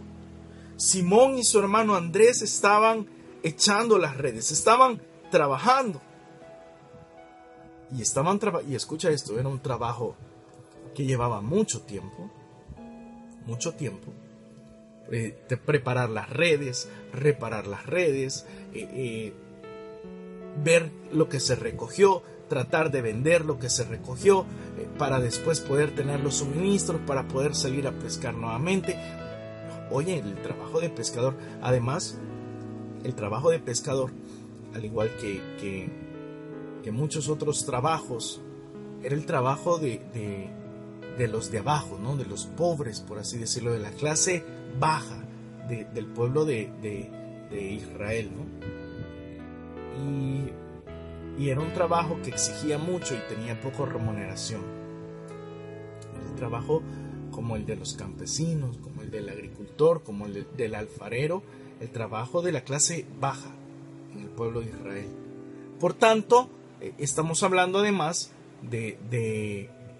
[0.77, 3.09] Simón y su hermano Andrés estaban
[3.43, 6.01] echando las redes, estaban trabajando.
[7.91, 10.15] Y estaban y escucha esto, era un trabajo
[10.95, 12.31] que llevaba mucho tiempo,
[13.45, 14.13] mucho tiempo
[15.15, 19.33] eh, preparar las redes, reparar las redes, eh, eh,
[20.65, 24.47] ver lo que se recogió, tratar de vender lo que se recogió
[24.97, 28.97] para después poder tener los suministros, para poder salir a pescar nuevamente.
[29.91, 32.19] Oye, el trabajo de pescador, además,
[33.05, 34.13] el trabajo de pescador,
[34.75, 35.91] al igual que,
[36.83, 38.41] que, muchos otros trabajos,
[39.03, 40.01] era el trabajo de,
[41.19, 42.17] de, los de abajo, ¿no?
[42.17, 44.43] de los pobres, por así decirlo, de la clase
[44.79, 45.23] baja
[45.69, 47.11] del pueblo de,
[47.53, 48.31] Israel.
[49.99, 54.61] Y, era un trabajo que exigía mucho y tenía poca remuneración.
[56.29, 56.83] Un trabajo
[57.31, 61.43] como el de los campesinos, como el del agricultor, como el del alfarero,
[61.81, 63.51] el trabajo de la clase baja
[64.15, 65.09] en el pueblo de Israel.
[65.81, 66.49] Por tanto,
[66.81, 68.31] eh, estamos hablando además
[68.63, 68.99] de,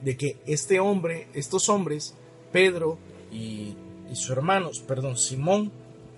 [0.03, 2.15] de que este hombre, estos hombres,
[2.53, 2.99] Pedro
[3.33, 3.75] y
[4.13, 5.73] y su hermano, perdón, Simón,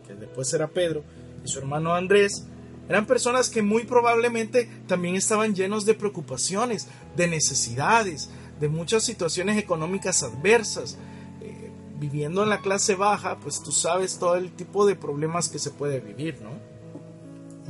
[0.05, 1.05] que después era Pedro,
[1.45, 2.45] y su hermano Andrés,
[2.89, 9.59] eran personas que muy probablemente también estaban llenos de preocupaciones, de necesidades, de muchas situaciones
[9.59, 10.99] económicas adversas.
[11.41, 15.61] Eh, viviendo en la clase baja, pues tú sabes todo el tipo de problemas que
[15.61, 16.51] se puede vivir, ¿no?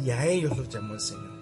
[0.03, 1.34] Y a ellos los llamó el Señor.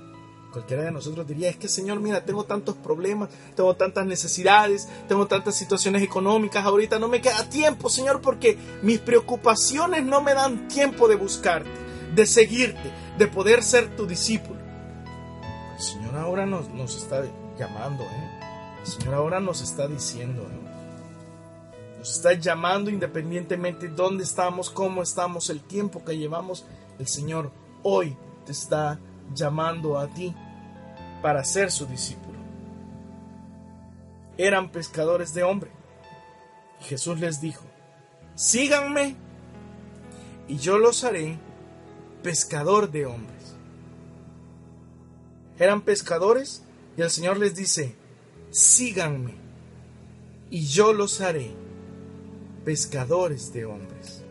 [0.53, 5.27] Cualquiera de nosotros diría, es que Señor, mira, tengo tantos problemas, tengo tantas necesidades, tengo
[5.27, 10.69] tantas situaciones económicas, ahorita no me queda tiempo, Señor, porque mis preocupaciones no me dan
[10.69, 11.71] tiempo de buscarte,
[12.15, 14.61] de seguirte, de poder ser tu discípulo.
[15.75, 17.25] El Señor ahora nos, nos está
[17.59, 18.31] llamando, ¿eh?
[18.83, 21.99] El Señor ahora nos está diciendo, ¿eh?
[21.99, 26.67] Nos está llamando independientemente de dónde estamos, cómo estamos, el tiempo que llevamos.
[26.99, 27.51] El Señor
[27.83, 29.12] hoy te está llamando
[29.99, 30.35] a ti
[31.23, 32.39] para ser su discípulo.
[34.37, 35.71] Eran pescadores de hombre.
[36.81, 37.65] Jesús les dijo,
[38.35, 39.17] síganme
[40.49, 41.39] y yo los haré
[42.23, 43.55] pescador de hombres.
[45.59, 46.63] Eran pescadores
[46.97, 47.95] y el Señor les dice,
[48.51, 49.35] síganme
[50.51, 51.51] y yo los haré
[52.65, 54.23] pescadores de hombres.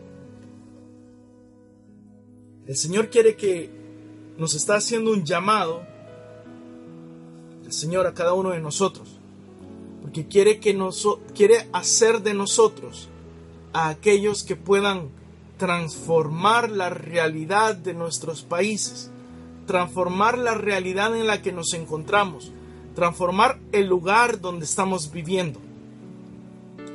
[2.66, 3.81] El Señor quiere que
[4.38, 5.82] nos está haciendo un llamado
[7.64, 9.08] el Señor a cada uno de nosotros,
[10.02, 13.08] porque quiere, que nos, quiere hacer de nosotros
[13.72, 15.08] a aquellos que puedan
[15.58, 19.10] transformar la realidad de nuestros países,
[19.66, 22.50] transformar la realidad en la que nos encontramos,
[22.94, 25.60] transformar el lugar donde estamos viviendo.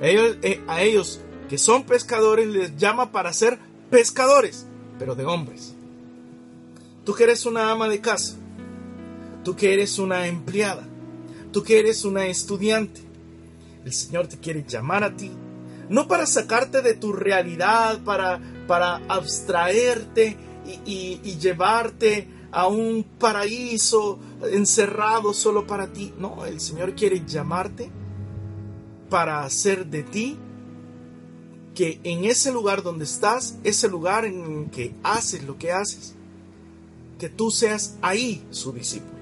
[0.02, 3.58] Eh, a ellos que son pescadores les llama para ser
[3.90, 4.68] pescadores,
[5.00, 5.77] pero de hombres.
[7.08, 8.36] Tú que eres una ama de casa,
[9.46, 10.86] tú que eres una empleada,
[11.54, 13.00] tú que eres una estudiante,
[13.86, 15.32] el Señor te quiere llamar a ti,
[15.88, 20.36] no para sacarte de tu realidad, para, para abstraerte
[20.86, 24.20] y, y llevarte a un paraíso
[24.52, 26.14] encerrado solo para ti.
[26.20, 27.90] No, el Señor quiere llamarte
[29.10, 30.38] para hacer de ti
[31.74, 36.17] que en ese lugar donde estás, ese lugar en que haces lo que haces,
[37.18, 39.18] que tú seas ahí su discípulo.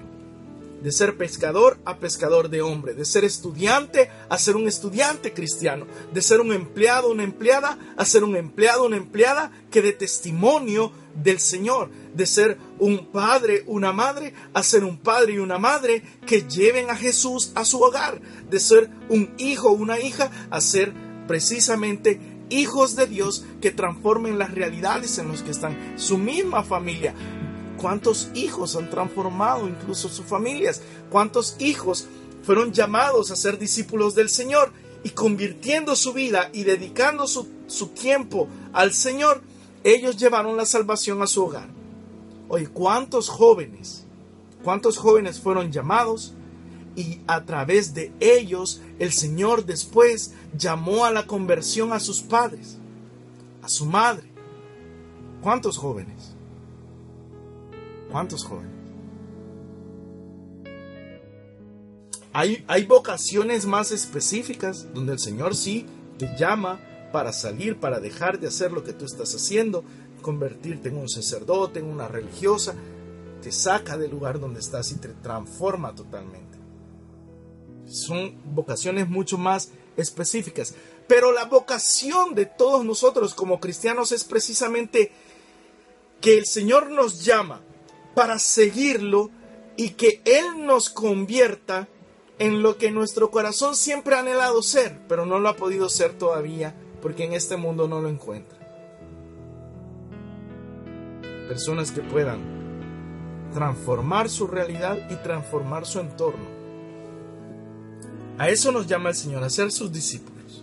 [0.82, 5.86] De ser pescador a pescador de hombre, de ser estudiante a ser un estudiante cristiano,
[6.12, 10.92] de ser un empleado, una empleada a ser un empleado, una empleada que dé testimonio
[11.14, 16.02] del Señor, de ser un padre, una madre, a ser un padre y una madre
[16.26, 20.92] que lleven a Jesús a su hogar, de ser un hijo, una hija, a ser
[21.26, 25.94] precisamente hijos de Dios que transformen las realidades en las que están.
[25.96, 27.14] Su misma familia.
[27.80, 30.82] ¿Cuántos hijos han transformado incluso sus familias?
[31.10, 32.06] ¿Cuántos hijos
[32.42, 34.72] fueron llamados a ser discípulos del Señor
[35.04, 39.42] y convirtiendo su vida y dedicando su, su tiempo al Señor,
[39.84, 41.68] ellos llevaron la salvación a su hogar?
[42.48, 44.04] Oye, ¿cuántos jóvenes?
[44.62, 46.34] ¿Cuántos jóvenes fueron llamados?
[46.96, 52.78] y a través de ellos el Señor después llamó a la conversión a sus padres,
[53.62, 54.32] a su madre.
[55.42, 56.35] ¿Cuántos jóvenes?
[58.10, 58.72] ¿Cuántos jóvenes?
[62.32, 65.86] Hay, hay vocaciones más específicas donde el Señor sí
[66.18, 66.80] te llama
[67.12, 69.84] para salir, para dejar de hacer lo que tú estás haciendo,
[70.20, 72.74] convertirte en un sacerdote, en una religiosa,
[73.42, 76.46] te saca del lugar donde estás y te transforma totalmente
[77.88, 80.74] son vocaciones mucho más específicas.
[81.06, 85.12] Pero la vocación de todos nosotros como cristianos es precisamente
[86.20, 87.60] que el Señor nos llama
[88.16, 89.30] para seguirlo
[89.76, 91.86] y que Él nos convierta
[92.40, 96.14] en lo que nuestro corazón siempre ha anhelado ser, pero no lo ha podido ser
[96.14, 98.58] todavía porque en este mundo no lo encuentra.
[101.46, 102.40] Personas que puedan
[103.54, 106.56] transformar su realidad y transformar su entorno
[108.38, 110.62] a eso nos llama el Señor, a ser sus discípulos.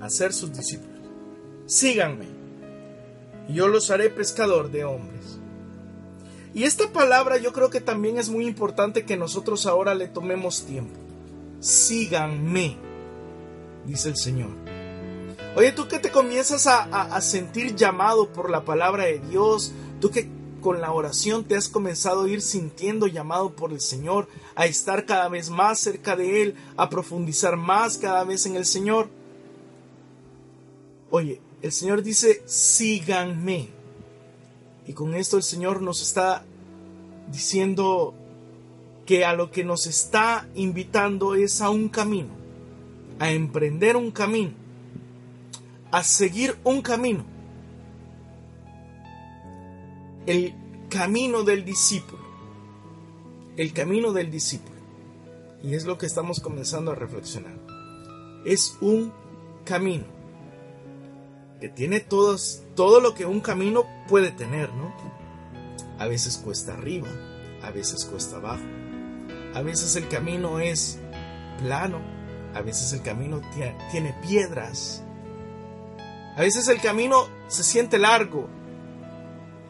[0.00, 1.00] A ser sus discípulos.
[1.66, 2.26] Síganme,
[3.52, 5.38] yo los haré pescador de hombres.
[6.54, 10.64] Y esta palabra yo creo que también es muy importante que nosotros ahora le tomemos
[10.66, 10.98] tiempo.
[11.60, 12.76] Síganme,
[13.86, 14.50] dice el Señor.
[15.56, 20.28] Oye, tú que te comienzas a sentir llamado por la palabra de Dios, tú que
[20.62, 25.04] con la oración te has comenzado a ir sintiendo llamado por el Señor, a estar
[25.04, 29.08] cada vez más cerca de Él, a profundizar más cada vez en el Señor.
[31.10, 33.68] Oye, el Señor dice, síganme.
[34.86, 36.44] Y con esto el Señor nos está
[37.30, 38.14] diciendo
[39.06, 42.30] que a lo que nos está invitando es a un camino,
[43.18, 44.52] a emprender un camino,
[45.90, 47.32] a seguir un camino
[50.26, 50.54] el
[50.88, 52.22] camino del discípulo.
[53.56, 54.76] El camino del discípulo.
[55.62, 57.54] Y es lo que estamos comenzando a reflexionar.
[58.44, 59.12] Es un
[59.64, 60.04] camino
[61.62, 64.92] que tiene todos, todo lo que un camino puede tener, ¿no?
[65.96, 67.06] A veces cuesta arriba,
[67.62, 68.64] a veces cuesta abajo.
[69.54, 70.98] A veces el camino es
[71.60, 72.00] plano,
[72.52, 73.40] a veces el camino
[73.92, 75.04] tiene piedras.
[76.36, 78.48] A veces el camino se siente largo,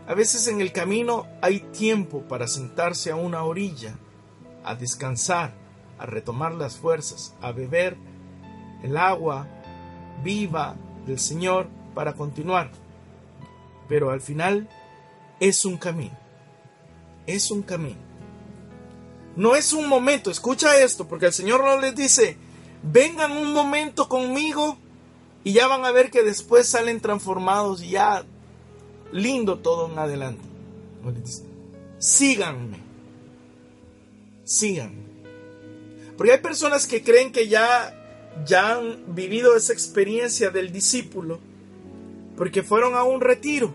[0.08, 3.98] a veces en el camino hay tiempo para sentarse a una orilla,
[4.64, 5.52] a descansar,
[5.98, 7.98] a retomar las fuerzas, a beber
[8.82, 9.46] el agua
[10.24, 10.74] viva
[11.04, 12.70] del Señor para continuar.
[13.88, 14.68] Pero al final
[15.40, 16.16] es un camino.
[17.26, 18.00] Es un camino.
[19.36, 22.36] No es un momento, escucha esto, porque el Señor no les dice,
[22.82, 24.76] vengan un momento conmigo
[25.42, 28.24] y ya van a ver que después salen transformados y ya
[29.10, 30.42] lindo todo en adelante.
[31.98, 32.78] Síganme.
[34.44, 35.02] Síganme.
[36.16, 37.94] Porque hay personas que creen que ya,
[38.46, 41.40] ya han vivido esa experiencia del discípulo
[42.36, 43.72] porque fueron a un retiro.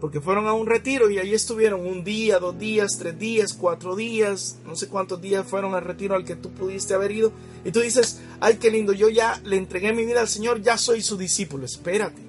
[0.00, 3.94] porque fueron a un retiro y ahí estuvieron un día, dos días, tres días, cuatro
[3.94, 7.32] días, no sé cuántos días fueron al retiro al que tú pudiste haber ido.
[7.66, 10.78] Y tú dices, ay, qué lindo, yo ya le entregué mi vida al Señor, ya
[10.78, 11.66] soy su discípulo.
[11.66, 12.22] Espérate,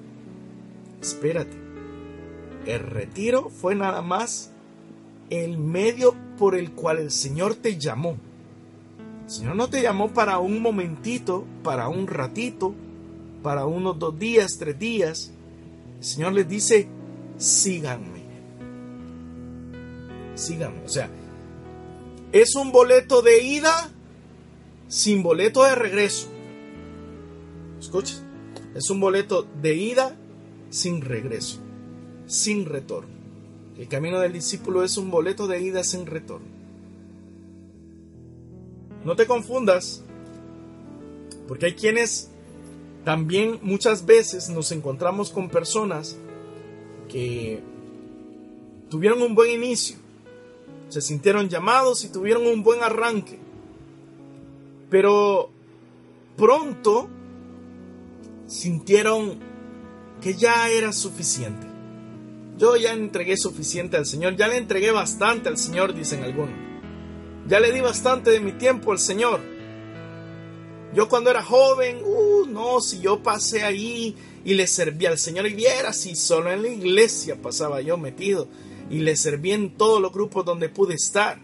[1.00, 1.56] espérate.
[2.66, 4.50] El retiro fue nada más
[5.30, 8.18] el medio por el cual el Señor te llamó.
[9.24, 12.74] El Señor no te llamó para un momentito, para un ratito,
[13.42, 15.30] para unos dos días, tres días.
[15.98, 16.88] El Señor les dice,
[17.38, 18.22] síganme.
[20.34, 20.84] Síganme.
[20.84, 21.10] O sea,
[22.32, 23.90] es un boleto de ida
[24.88, 26.28] sin boleto de regreso.
[27.78, 28.14] Escucha,
[28.74, 30.16] es un boleto de ida
[30.70, 31.58] sin regreso,
[32.26, 33.12] sin retorno.
[33.78, 36.46] El camino del discípulo es un boleto de ida sin retorno.
[39.04, 40.02] No te confundas,
[41.48, 42.31] porque hay quienes
[43.04, 46.16] también muchas veces nos encontramos con personas
[47.08, 47.60] que
[48.88, 49.96] tuvieron un buen inicio,
[50.88, 53.38] se sintieron llamados y tuvieron un buen arranque,
[54.90, 55.50] pero
[56.36, 57.08] pronto
[58.46, 59.38] sintieron
[60.20, 61.66] que ya era suficiente.
[62.58, 66.54] Yo ya entregué suficiente al Señor, ya le entregué bastante al Señor, dicen algunos.
[67.48, 69.40] Ya le di bastante de mi tiempo al Señor.
[70.94, 74.14] Yo cuando era joven, uh, no, si yo pasé ahí
[74.44, 78.48] y le serví al Señor y viera si solo en la iglesia pasaba yo metido
[78.90, 81.38] y le serví en todos los grupos donde pude estar.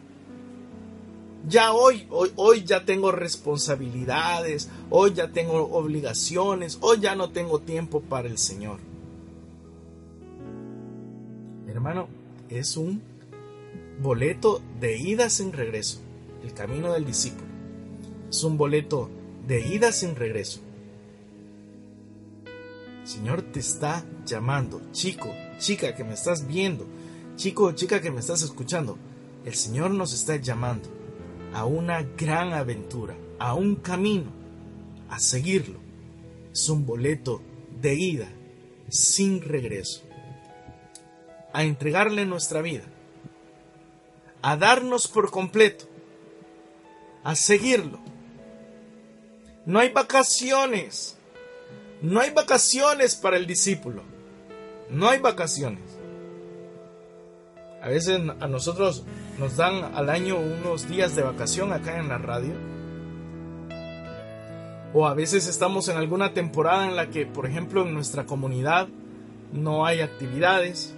[1.48, 7.60] Ya hoy, hoy, hoy ya tengo responsabilidades, hoy ya tengo obligaciones, hoy ya no tengo
[7.60, 8.80] tiempo para el Señor.
[11.66, 12.08] Hermano,
[12.50, 13.00] es un
[14.02, 16.00] boleto de ida sin regreso,
[16.42, 17.46] el camino del discípulo.
[18.28, 19.08] Es un boleto
[19.48, 20.60] de ida sin regreso.
[23.02, 26.86] Señor te está llamando, chico, chica que me estás viendo,
[27.36, 28.98] chico o chica que me estás escuchando.
[29.46, 30.90] El Señor nos está llamando
[31.54, 34.30] a una gran aventura, a un camino,
[35.08, 35.80] a seguirlo.
[36.52, 37.40] Es un boleto
[37.80, 38.28] de ida
[38.90, 40.02] sin regreso.
[41.54, 42.84] A entregarle nuestra vida,
[44.42, 45.86] a darnos por completo,
[47.24, 47.98] a seguirlo.
[49.68, 51.18] No hay vacaciones
[52.00, 54.02] no hay vacaciones para el discípulo.
[54.88, 55.82] No hay vacaciones.
[57.82, 59.04] A veces a nosotros
[59.38, 62.52] nos dan al año unos días de vacación acá en la radio.
[64.94, 68.88] O a veces estamos en alguna temporada en la que, por ejemplo, en nuestra comunidad
[69.52, 70.94] no hay actividades.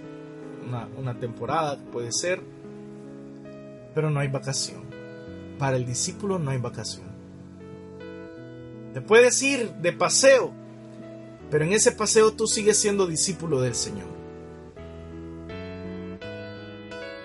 [0.67, 2.41] Una, una temporada puede ser.
[3.95, 4.83] Pero no hay vacación.
[5.57, 7.10] Para el discípulo no hay vacación.
[8.93, 10.53] Te puedes ir de paseo
[11.51, 14.07] pero en ese paseo tú sigues siendo discípulo del Señor.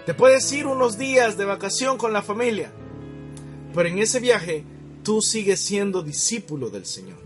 [0.05, 2.73] Te puedes ir unos días de vacación con la familia,
[3.73, 4.65] pero en ese viaje
[5.05, 7.19] tú sigues siendo discípulo del Señor.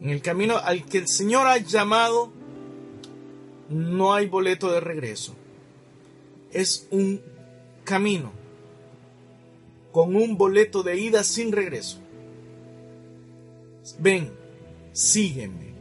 [0.00, 2.32] En el camino al que el Señor ha llamado,
[3.68, 5.36] no hay boleto de regreso.
[6.50, 7.20] Es un
[7.84, 8.32] camino
[9.92, 12.00] con un boleto de ida sin regreso.
[13.98, 14.32] Ven,
[14.92, 15.74] sígueme.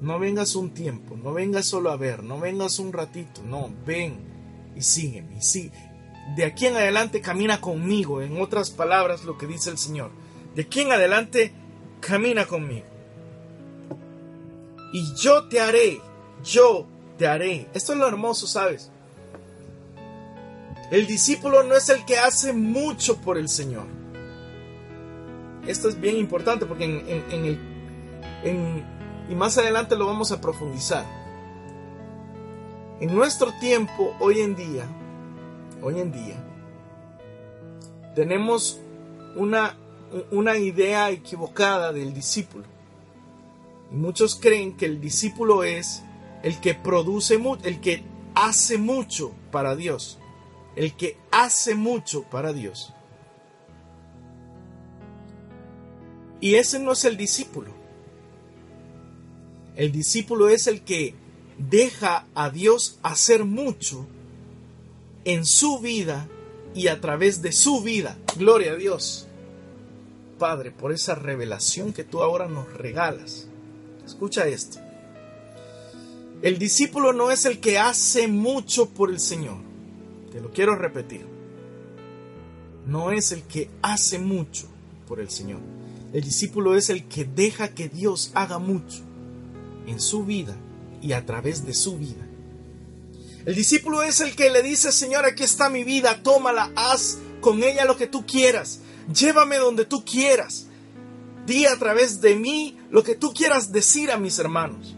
[0.00, 4.16] No vengas un tiempo, no vengas solo a ver, no vengas un ratito, no, ven
[4.76, 5.42] y sígueme.
[5.42, 5.72] sí,
[6.36, 10.10] de aquí en adelante camina conmigo, en otras palabras lo que dice el Señor.
[10.54, 11.52] De aquí en adelante
[12.00, 12.86] camina conmigo.
[14.92, 16.00] Y yo te haré,
[16.44, 17.68] yo te haré.
[17.74, 18.90] Esto es lo hermoso, ¿sabes?
[20.90, 23.86] El discípulo no es el que hace mucho por el Señor
[25.68, 28.82] esto es bien importante porque en, el,
[29.28, 31.04] y más adelante lo vamos a profundizar.
[33.00, 34.86] En nuestro tiempo, hoy en día,
[35.82, 36.36] hoy en día,
[38.14, 38.80] tenemos
[39.36, 39.76] una,
[40.30, 42.64] una idea equivocada del discípulo.
[43.92, 46.02] Y muchos creen que el discípulo es
[46.42, 48.04] el que produce mucho, el que
[48.34, 50.18] hace mucho para Dios,
[50.76, 52.94] el que hace mucho para Dios.
[56.40, 57.72] Y ese no es el discípulo.
[59.76, 61.14] El discípulo es el que
[61.56, 64.06] deja a Dios hacer mucho
[65.24, 66.28] en su vida
[66.74, 68.16] y a través de su vida.
[68.36, 69.26] Gloria a Dios.
[70.38, 73.48] Padre, por esa revelación que tú ahora nos regalas.
[74.06, 74.78] Escucha esto.
[76.40, 79.58] El discípulo no es el que hace mucho por el Señor.
[80.30, 81.26] Te lo quiero repetir.
[82.86, 84.66] No es el que hace mucho
[85.08, 85.77] por el Señor.
[86.12, 89.02] El discípulo es el que deja que Dios haga mucho
[89.86, 90.56] en su vida
[91.02, 92.26] y a través de su vida.
[93.44, 97.62] El discípulo es el que le dice, Señor, aquí está mi vida, tómala, haz con
[97.62, 98.80] ella lo que tú quieras,
[99.12, 100.66] llévame donde tú quieras,
[101.46, 104.96] di a través de mí lo que tú quieras decir a mis hermanos,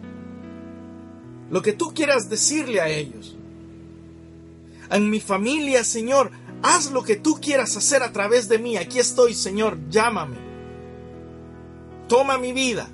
[1.51, 3.37] lo que tú quieras decirle a ellos.
[4.91, 6.33] En mi familia, Señor,
[6.63, 10.50] haz lo que tú quieras hacer a través de mí, aquí estoy, Señor, llámame,
[12.11, 12.91] toma mi vida,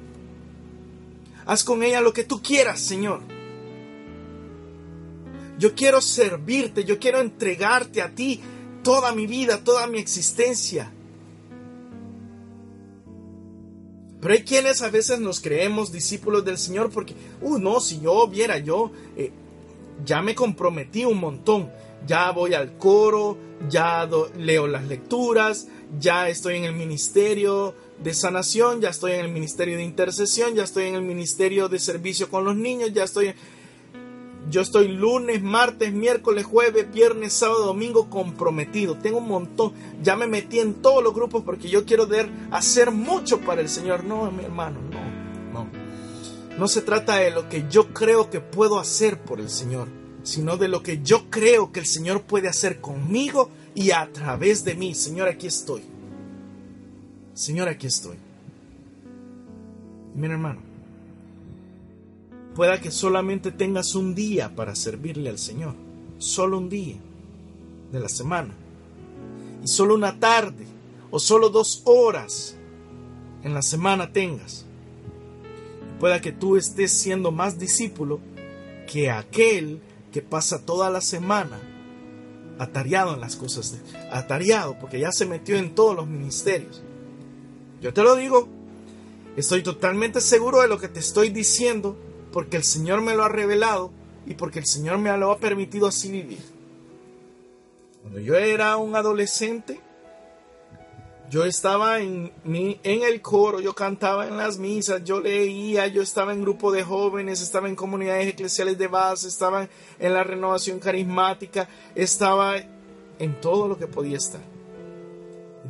[1.46, 3.22] haz con ella lo que tú quieras, Señor.
[5.58, 8.42] Yo quiero servirte, yo quiero entregarte a ti
[8.82, 10.92] toda mi vida, toda mi existencia.
[14.20, 18.28] Pero hay quienes a veces nos creemos discípulos del Señor porque, uh, no, si yo
[18.28, 19.32] viera, yo eh,
[20.04, 21.70] ya me comprometí un montón.
[22.06, 23.38] Ya voy al coro,
[23.70, 24.06] ya
[24.36, 29.76] leo las lecturas, ya estoy en el ministerio de sanación, ya estoy en el ministerio
[29.76, 33.34] de intercesión, ya estoy en el ministerio de servicio con los niños, ya estoy
[34.48, 38.96] yo estoy lunes, martes, miércoles, jueves, viernes, sábado, domingo comprometido.
[38.96, 39.72] Tengo un montón.
[40.02, 42.08] Ya me metí en todos los grupos porque yo quiero
[42.52, 44.04] hacer mucho para el Señor.
[44.04, 45.00] No, mi hermano, no,
[45.52, 45.68] no.
[46.56, 49.88] No se trata de lo que yo creo que puedo hacer por el Señor,
[50.22, 54.64] sino de lo que yo creo que el Señor puede hacer conmigo y a través
[54.64, 54.94] de mí.
[54.94, 55.82] Señor, aquí estoy.
[57.36, 58.16] Señor, aquí estoy.
[60.16, 60.60] Mi hermano,
[62.56, 65.74] Pueda que solamente tengas un día para servirle al Señor,
[66.16, 66.96] solo un día
[67.92, 68.54] de la semana,
[69.62, 70.64] y solo una tarde
[71.10, 72.56] o solo dos horas
[73.42, 74.64] en la semana tengas.
[76.00, 78.20] Pueda que tú estés siendo más discípulo
[78.90, 81.60] que aquel que pasa toda la semana
[82.58, 86.82] atareado en las cosas, de, atareado porque ya se metió en todos los ministerios.
[87.86, 88.48] Yo te lo digo,
[89.36, 91.96] estoy totalmente seguro de lo que te estoy diciendo
[92.32, 93.92] porque el Señor me lo ha revelado
[94.26, 96.40] y porque el Señor me lo ha permitido así vivir.
[98.02, 99.80] Cuando yo era un adolescente,
[101.30, 106.02] yo estaba en, mi, en el coro, yo cantaba en las misas, yo leía, yo
[106.02, 109.68] estaba en grupo de jóvenes, estaba en comunidades eclesiales de base, estaba
[110.00, 114.55] en la renovación carismática, estaba en todo lo que podía estar.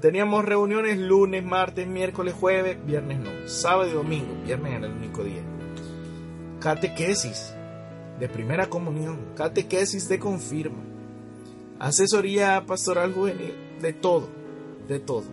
[0.01, 5.25] Teníamos reuniones lunes, martes, miércoles, jueves, viernes no, sábado y domingo, viernes era el único
[5.25, 5.43] día.
[6.61, 7.55] Catequesis
[8.21, 10.83] de primera comunión, catequesis de confirma,
[11.79, 14.29] asesoría pastoral juvenil, de todo,
[14.87, 15.25] de todo.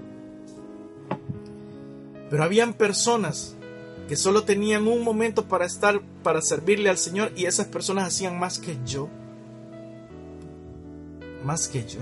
[2.30, 3.57] Pero habían personas
[4.07, 8.39] que solo tenían un momento para estar, para servirle al Señor y esas personas hacían
[8.39, 9.09] más que yo,
[11.43, 11.99] más que yo,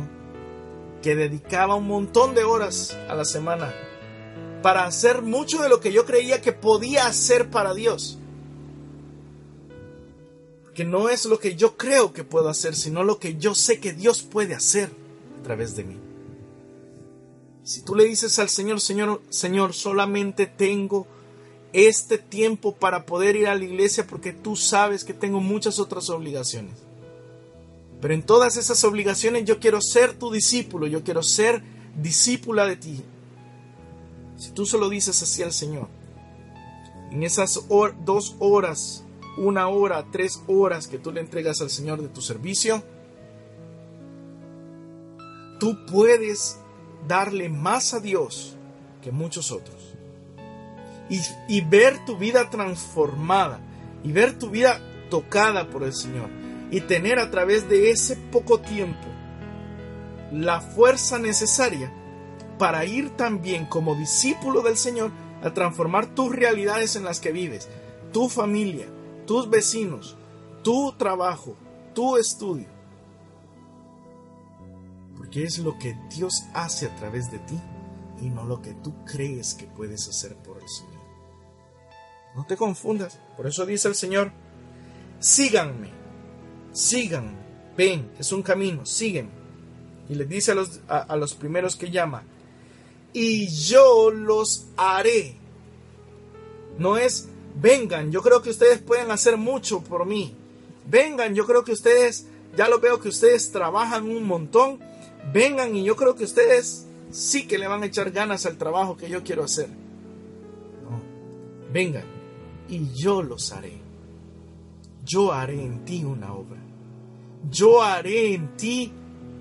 [1.01, 3.73] que dedicaba un montón de horas a la semana
[4.61, 8.19] para hacer mucho de lo que yo creía que podía hacer para Dios
[10.73, 13.79] que no es lo que yo creo que puedo hacer, sino lo que yo sé
[13.79, 14.89] que Dios puede hacer
[15.39, 15.97] a través de mí.
[17.63, 21.07] Si tú le dices al Señor, Señor, Señor, solamente tengo
[21.73, 26.09] este tiempo para poder ir a la iglesia porque tú sabes que tengo muchas otras
[26.09, 26.73] obligaciones.
[28.01, 31.61] Pero en todas esas obligaciones yo quiero ser tu discípulo, yo quiero ser
[31.95, 33.03] discípula de ti.
[34.37, 35.87] Si tú solo dices así al Señor,
[37.11, 37.59] en esas
[38.03, 39.03] dos horas
[39.37, 42.83] una hora, tres horas que tú le entregas al Señor de tu servicio,
[45.59, 46.57] tú puedes
[47.07, 48.55] darle más a Dios
[49.03, 49.93] que muchos otros.
[51.07, 53.59] Y, y, ver tu vida transformada
[54.01, 54.79] y ver tu vida
[55.09, 56.40] tocada por el Señor
[56.71, 59.07] y tener a través de ese poco tiempo
[60.31, 61.93] la fuerza necesaria
[62.57, 65.11] para ir también como discípulo del Señor
[65.43, 67.67] a transformar tus realidades en las que vives,
[68.13, 68.87] tu familia,
[69.27, 70.15] tus vecinos,
[70.63, 71.55] tu trabajo,
[71.93, 72.67] tu estudio.
[75.17, 77.59] Porque es lo que Dios hace a través de ti
[78.21, 81.01] y no lo que tú crees que puedes hacer por el Señor.
[82.35, 83.19] No te confundas.
[83.35, 84.31] Por eso dice el Señor,
[85.19, 86.00] síganme,
[86.71, 87.31] síganme,
[87.77, 89.29] ven, es un camino, sígueme.
[90.09, 92.23] Y le dice a los, a los primeros que llama,
[93.13, 95.35] y yo los haré.
[96.77, 100.35] No es vengan, yo creo que ustedes pueden hacer mucho por mí.
[100.87, 104.79] Vengan, yo creo que ustedes, ya lo veo que ustedes trabajan un montón.
[105.33, 108.97] Vengan y yo creo que ustedes sí que le van a echar ganas al trabajo
[108.97, 109.67] que yo quiero hacer.
[109.69, 111.01] No,
[111.71, 112.05] vengan
[112.69, 113.80] y yo los haré.
[115.11, 116.61] Yo haré en ti una obra.
[117.49, 118.91] Yo haré en ti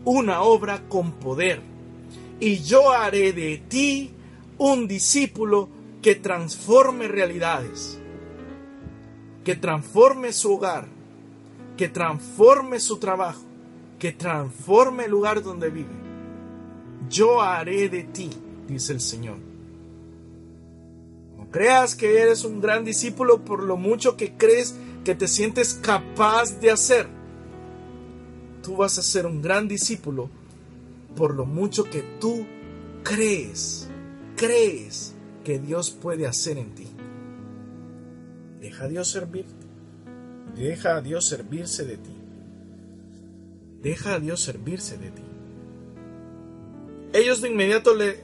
[0.05, 1.61] una obra con poder.
[2.41, 4.11] Y yo haré de ti
[4.59, 5.69] un discípulo
[6.03, 8.01] que transforme realidades
[9.45, 10.87] que transforme su hogar,
[11.77, 13.43] que transforme su trabajo,
[13.99, 15.89] que transforme el lugar donde vive.
[17.09, 18.31] Yo haré de ti,
[18.69, 19.39] dice el Señor.
[21.39, 25.75] No creas que eres un gran discípulo por lo mucho que crees que te sientes
[25.75, 27.07] capaz de hacer.
[28.63, 30.31] Tú vas a ser un gran discípulo
[31.17, 32.47] por lo mucho que tú
[33.03, 33.89] crees,
[34.37, 36.87] crees que Dios puede hacer en ti.
[38.61, 39.67] Deja a Dios servirte.
[40.55, 42.17] Deja a Dios servirse de ti.
[43.83, 45.23] Deja a Dios servirse de ti.
[47.13, 48.21] Ellos de inmediato le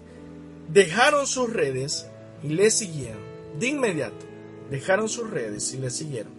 [0.68, 2.07] dejaron sus redes
[2.43, 3.22] y le siguieron.
[3.59, 4.27] De inmediato
[4.70, 6.36] dejaron sus redes y le siguieron.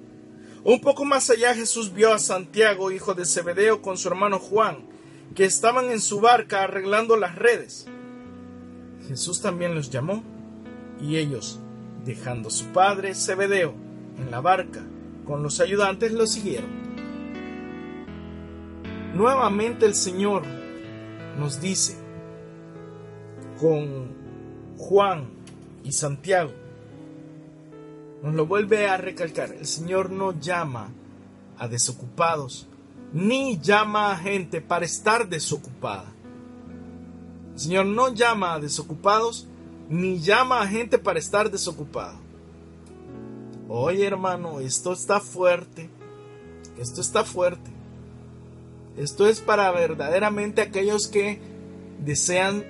[0.64, 4.80] Un poco más allá Jesús vio a Santiago, hijo de Zebedeo, con su hermano Juan,
[5.36, 7.88] que estaban en su barca arreglando las redes.
[9.08, 10.24] Jesús también los llamó
[11.00, 11.60] y ellos,
[12.04, 13.74] dejando a su padre Zebedeo
[14.18, 14.84] en la barca
[15.26, 16.70] con los ayudantes, lo siguieron.
[19.14, 20.44] Nuevamente el Señor
[21.40, 21.98] nos dice
[23.60, 24.16] con
[24.78, 25.30] Juan
[25.84, 26.52] y Santiago,
[28.24, 30.90] nos lo vuelve a recalcar, el Señor no llama
[31.58, 32.68] a desocupados,
[33.14, 36.06] ni llama a gente para estar desocupada.
[37.54, 39.48] El Señor no llama a desocupados,
[39.90, 42.20] ni llama a gente para estar desocupada.
[43.70, 45.90] Oye hermano, esto está fuerte,
[46.78, 47.78] esto está fuerte.
[48.98, 51.40] Esto es para verdaderamente aquellos que
[52.04, 52.66] desean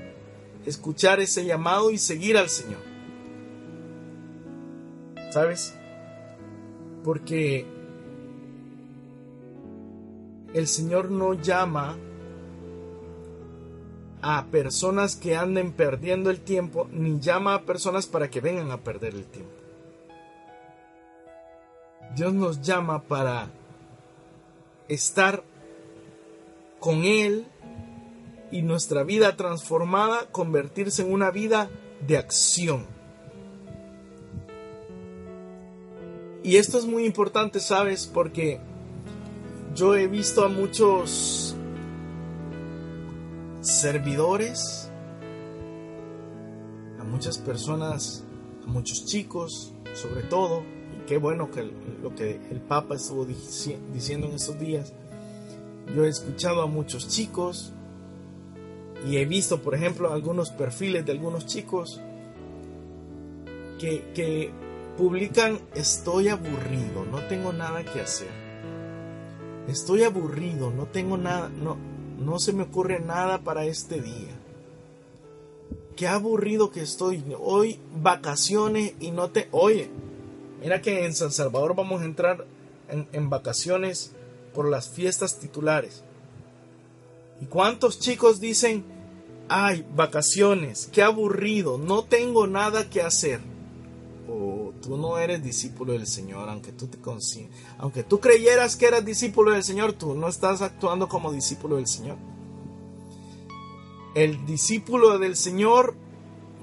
[0.65, 2.86] escuchar ese llamado y seguir al Señor.
[5.37, 5.75] ¿Sabes?
[7.03, 7.63] Porque
[10.55, 11.95] el Señor no llama
[14.23, 18.77] a personas que anden perdiendo el tiempo, ni llama a personas para que vengan a
[18.79, 19.53] perder el tiempo.
[22.15, 23.47] Dios nos llama para
[24.87, 25.43] estar
[26.79, 27.45] con Él
[28.49, 31.69] y nuestra vida transformada convertirse en una vida
[32.07, 32.96] de acción.
[36.47, 38.07] Y esto es muy importante, ¿sabes?
[38.07, 38.61] Porque
[39.75, 41.57] yo he visto a muchos
[43.59, 44.89] servidores,
[47.01, 48.23] a muchas personas,
[48.65, 50.63] a muchos chicos, sobre todo,
[50.97, 51.69] y qué bueno que
[52.01, 54.93] lo que el Papa estuvo diciendo en estos días.
[55.93, 57.73] Yo he escuchado a muchos chicos
[59.05, 61.99] y he visto, por ejemplo, algunos perfiles de algunos chicos
[63.79, 64.53] que, que
[64.97, 68.29] publican estoy aburrido, no tengo nada que hacer.
[69.67, 71.77] Estoy aburrido, no tengo nada, no,
[72.19, 74.33] no se me ocurre nada para este día.
[75.95, 77.23] Qué aburrido que estoy.
[77.39, 79.47] Hoy vacaciones y no te...
[79.51, 79.89] Oye,
[80.61, 82.45] mira que en San Salvador vamos a entrar
[82.89, 84.13] en, en vacaciones
[84.53, 86.03] por las fiestas titulares.
[87.41, 88.83] ¿Y cuántos chicos dicen,
[89.49, 93.56] ay, vacaciones, qué aburrido, no tengo nada que hacer?
[94.29, 96.97] O tú no eres discípulo del Señor, aunque tú te
[97.77, 101.87] aunque tú creyeras que eras discípulo del Señor, tú no estás actuando como discípulo del
[101.87, 102.17] Señor.
[104.15, 105.95] El discípulo del Señor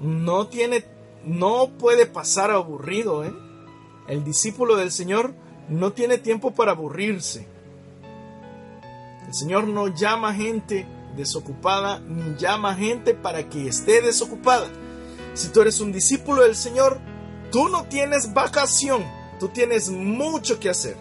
[0.01, 0.85] no tiene,
[1.25, 3.33] no puede pasar aburrido, ¿eh?
[4.07, 5.33] El discípulo del Señor
[5.69, 7.47] no tiene tiempo para aburrirse.
[9.25, 10.85] El Señor no llama gente
[11.15, 14.67] desocupada ni llama gente para que esté desocupada.
[15.33, 16.99] Si tú eres un discípulo del Señor,
[17.55, 19.05] Tú no tienes vacación,
[19.39, 20.97] tú tienes mucho que hacer.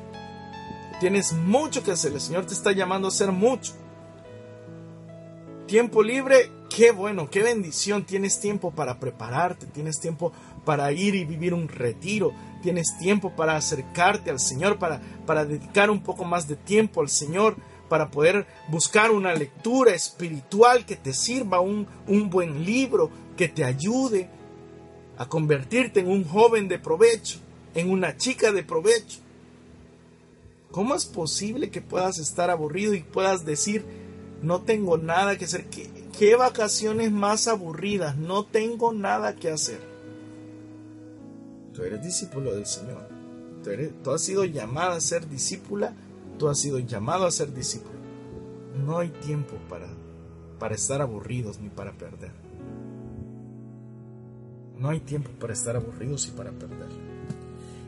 [1.01, 3.73] Tienes mucho que hacer, el Señor te está llamando a hacer mucho.
[5.67, 8.07] Tiempo libre, qué bueno, qué bendición.
[8.07, 10.31] Tienes tiempo para prepararte, tienes tiempo
[10.65, 12.31] para ir y vivir un retiro,
[12.63, 17.09] tienes tiempo para acercarte al Señor, para, para dedicar un poco más de tiempo al
[17.09, 17.57] Señor,
[17.89, 23.65] para poder buscar una lectura espiritual que te sirva, un, un buen libro que te
[23.65, 24.31] ayude,
[25.17, 27.39] a convertirte en un joven de provecho,
[27.75, 29.21] en una chica de provecho.
[30.71, 33.85] ¿Cómo es posible que puedas estar aburrido y puedas decir,
[34.43, 35.67] no tengo nada que hacer?
[35.67, 38.17] ¿Qué, vacaciones más aburridas?
[38.17, 39.81] No tengo nada que hacer.
[41.73, 43.09] Tú eres discípulo del Señor.
[44.03, 45.95] Tú, has sido llamada a ser discípula.
[46.39, 47.95] Tú has sido llamado a ser discípulo.
[48.85, 49.89] No hay tiempo para,
[50.59, 52.44] para estar aburridos ni para perder.
[54.79, 56.89] No hay tiempo para estar aburridos y para perder.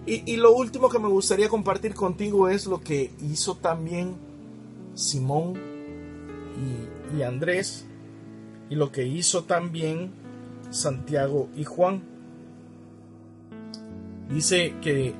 [0.08, 4.14] Y, lo último que me gustaría compartir contigo es lo que hizo también
[4.94, 5.54] Simón
[7.12, 7.86] y, y Andrés
[8.70, 10.12] y lo que hizo también
[10.70, 12.02] Santiago y Juan.
[14.30, 15.12] Dice que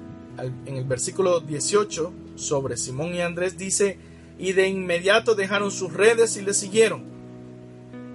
[0.66, 3.98] en el versículo 18 sobre Simón y Andrés dice,
[4.38, 7.02] y de inmediato dejaron sus redes y le siguieron.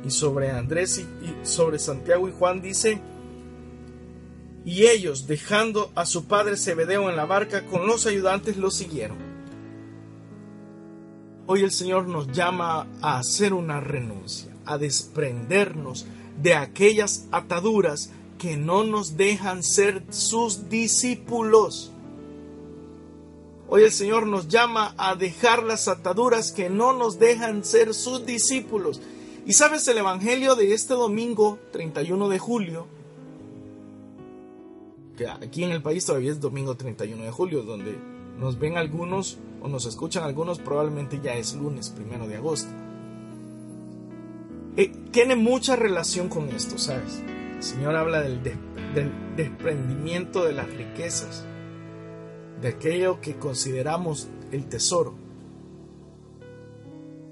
[0.06, 3.02] Y sobre Andrés y, y sobre Santiago y Juan dice,
[4.64, 9.18] y ellos, dejando a su padre Zebedeo en la barca con los ayudantes, lo siguieron.
[11.48, 16.06] Hoy el Señor nos llama a hacer una renuncia, a desprendernos
[16.42, 21.92] de aquellas ataduras que no nos dejan ser sus discípulos.
[23.68, 28.26] Hoy el Señor nos llama a dejar las ataduras que no nos dejan ser sus
[28.26, 29.02] discípulos.
[29.46, 33.01] Y sabes, el Evangelio de este domingo 31 de julio
[35.28, 37.98] aquí en el país todavía es domingo 31 de julio, donde
[38.40, 42.72] nos ven algunos o nos escuchan algunos, probablemente ya es lunes primero de agosto.
[44.78, 47.22] Eh, tiene mucha relación con esto, ¿sabes?
[47.56, 51.46] El Señor habla del, del desprendimiento de las riquezas,
[52.62, 55.14] de aquello que consideramos el tesoro.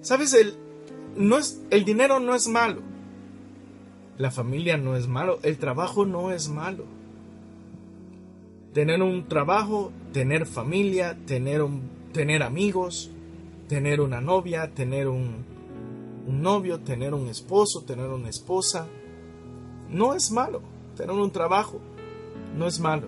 [0.02, 0.34] ¿Sabes?
[0.34, 0.56] El,
[1.16, 2.82] no es, el dinero no es malo.
[4.18, 5.40] La familia no es malo.
[5.44, 6.99] El trabajo no es malo
[8.74, 13.11] tener un trabajo, tener familia, tener, un, tener amigos,
[13.67, 15.45] tener una novia, tener un,
[16.28, 18.88] un novio, tener un esposo, tener una esposa.
[19.89, 20.61] No es malo.
[20.95, 21.80] Tener un trabajo
[22.55, 23.07] no es malo.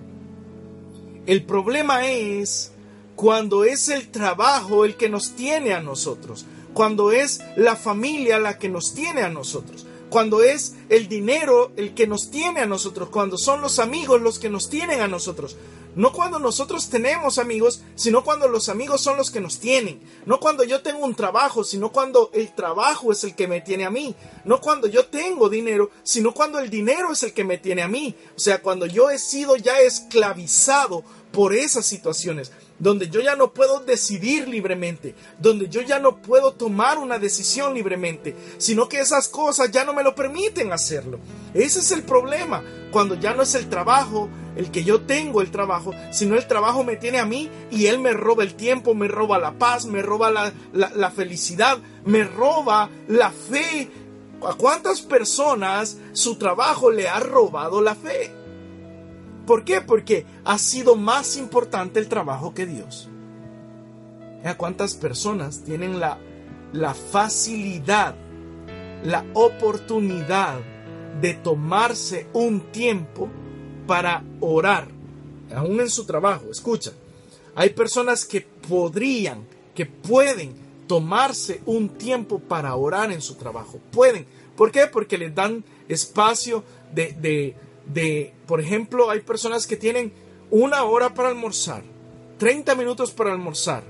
[1.25, 2.71] El problema es
[3.15, 8.57] cuando es el trabajo el que nos tiene a nosotros, cuando es la familia la
[8.57, 13.07] que nos tiene a nosotros, cuando es el dinero el que nos tiene a nosotros,
[13.09, 15.55] cuando son los amigos los que nos tienen a nosotros.
[15.95, 20.01] No cuando nosotros tenemos amigos, sino cuando los amigos son los que nos tienen.
[20.25, 23.85] No cuando yo tengo un trabajo, sino cuando el trabajo es el que me tiene
[23.85, 24.13] a mí.
[24.43, 27.87] No cuando yo tengo dinero, sino cuando el dinero es el que me tiene a
[27.87, 28.13] mí.
[28.35, 32.51] O sea, cuando yo he sido ya esclavizado por esas situaciones
[32.81, 37.75] donde yo ya no puedo decidir libremente, donde yo ya no puedo tomar una decisión
[37.75, 41.19] libremente, sino que esas cosas ya no me lo permiten hacerlo.
[41.53, 45.51] Ese es el problema, cuando ya no es el trabajo el que yo tengo el
[45.51, 49.07] trabajo, sino el trabajo me tiene a mí y él me roba el tiempo, me
[49.07, 53.89] roba la paz, me roba la, la felicidad, me roba la fe.
[54.43, 58.40] ¿A cuántas personas su trabajo le ha robado la fe?
[59.45, 59.81] ¿Por qué?
[59.81, 63.09] Porque ha sido más importante el trabajo que Dios.
[64.43, 66.17] ¿A cuántas personas tienen la,
[66.73, 68.15] la facilidad,
[69.03, 70.59] la oportunidad
[71.19, 73.29] de tomarse un tiempo
[73.87, 74.87] para orar?
[75.53, 76.91] Aún en su trabajo, escucha.
[77.55, 80.53] Hay personas que podrían, que pueden
[80.87, 83.79] tomarse un tiempo para orar en su trabajo.
[83.91, 84.25] Pueden.
[84.55, 84.87] ¿Por qué?
[84.87, 86.63] Porque les dan espacio
[86.93, 87.55] de, de
[87.93, 90.13] de, por ejemplo, hay personas que tienen
[90.49, 91.83] una hora para almorzar,
[92.37, 93.83] 30 minutos para almorzar.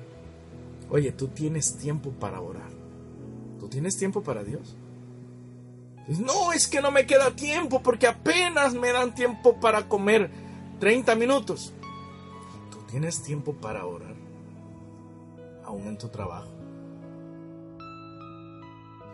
[0.89, 2.69] Oye, tú tienes tiempo para orar.
[3.59, 4.75] Tú tienes tiempo para Dios.
[6.19, 10.29] No, es que no me queda tiempo porque apenas me dan tiempo para comer
[10.79, 11.73] 30 minutos.
[12.71, 14.15] Tú tienes tiempo para orar,
[15.63, 16.49] aún en tu trabajo.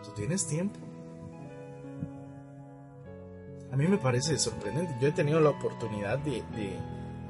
[0.02, 0.87] Tú tienes tiempo.
[3.72, 4.96] A mí me parece sorprendente.
[5.00, 6.42] Yo he tenido la oportunidad de,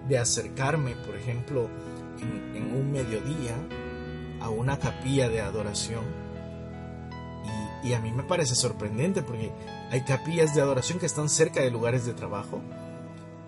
[0.09, 1.68] de, acercarme, por ejemplo,
[2.20, 3.55] en, un mediodía
[4.41, 6.05] a una capilla de adoración.
[7.82, 9.51] Y, y, a mí me parece sorprendente porque
[9.91, 12.61] hay capillas de adoración que están cerca de lugares de trabajo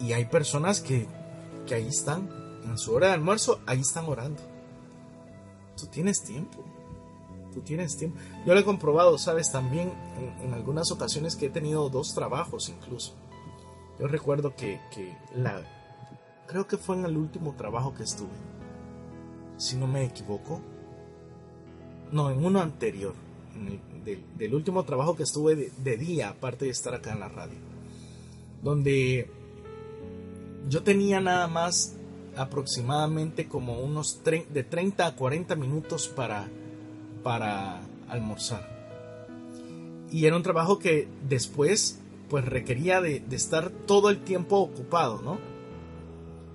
[0.01, 1.07] y hay personas que,
[1.67, 2.29] que ahí están,
[2.65, 4.41] en su hora de almuerzo, ahí están orando.
[5.77, 6.65] Tú tienes tiempo
[7.51, 8.19] tú tienes tiempo.
[8.47, 9.93] Yo lo he comprobado, sabes, también
[10.43, 13.15] en, algunas ocasiones que he tenido dos trabajos incluso.
[13.99, 14.81] Yo recuerdo que,
[15.35, 15.63] la...
[16.47, 18.29] Creo que fue en el último trabajo que estuve.
[19.57, 20.61] Si no me equivoco.
[22.11, 23.15] No, en uno anterior.
[24.37, 27.59] del, último trabajo que estuve de, día, aparte de estar acá en la radio.
[28.63, 29.31] Donde
[30.69, 31.97] yo tenía nada más
[32.37, 36.49] aproximadamente como unos de 30 a 40 minutos para
[37.23, 38.69] para almorzar.
[40.11, 45.39] Y era un trabajo que después pues requería de, estar todo el tiempo ocupado, ¿no?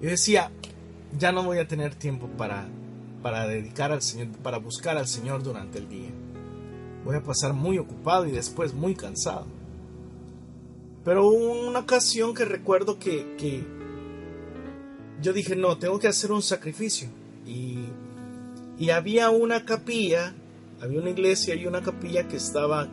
[0.02, 0.52] Yo decía,
[1.18, 2.66] ya no voy a tener tiempo para,
[3.22, 6.10] para dedicar al Señor, para buscar al Señor durante el día.
[7.04, 9.46] Voy a pasar muy ocupado y después muy cansado.
[11.04, 13.64] Pero una ocasión que recuerdo que, que
[15.22, 17.10] yo dije, no, tengo que hacer un sacrificio.
[17.46, 17.86] Y,
[18.80, 20.34] y había una capilla
[20.82, 22.88] había una iglesia y una capilla que estaba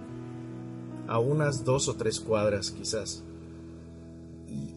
[1.08, 3.24] a unas dos o tres cuadras quizás.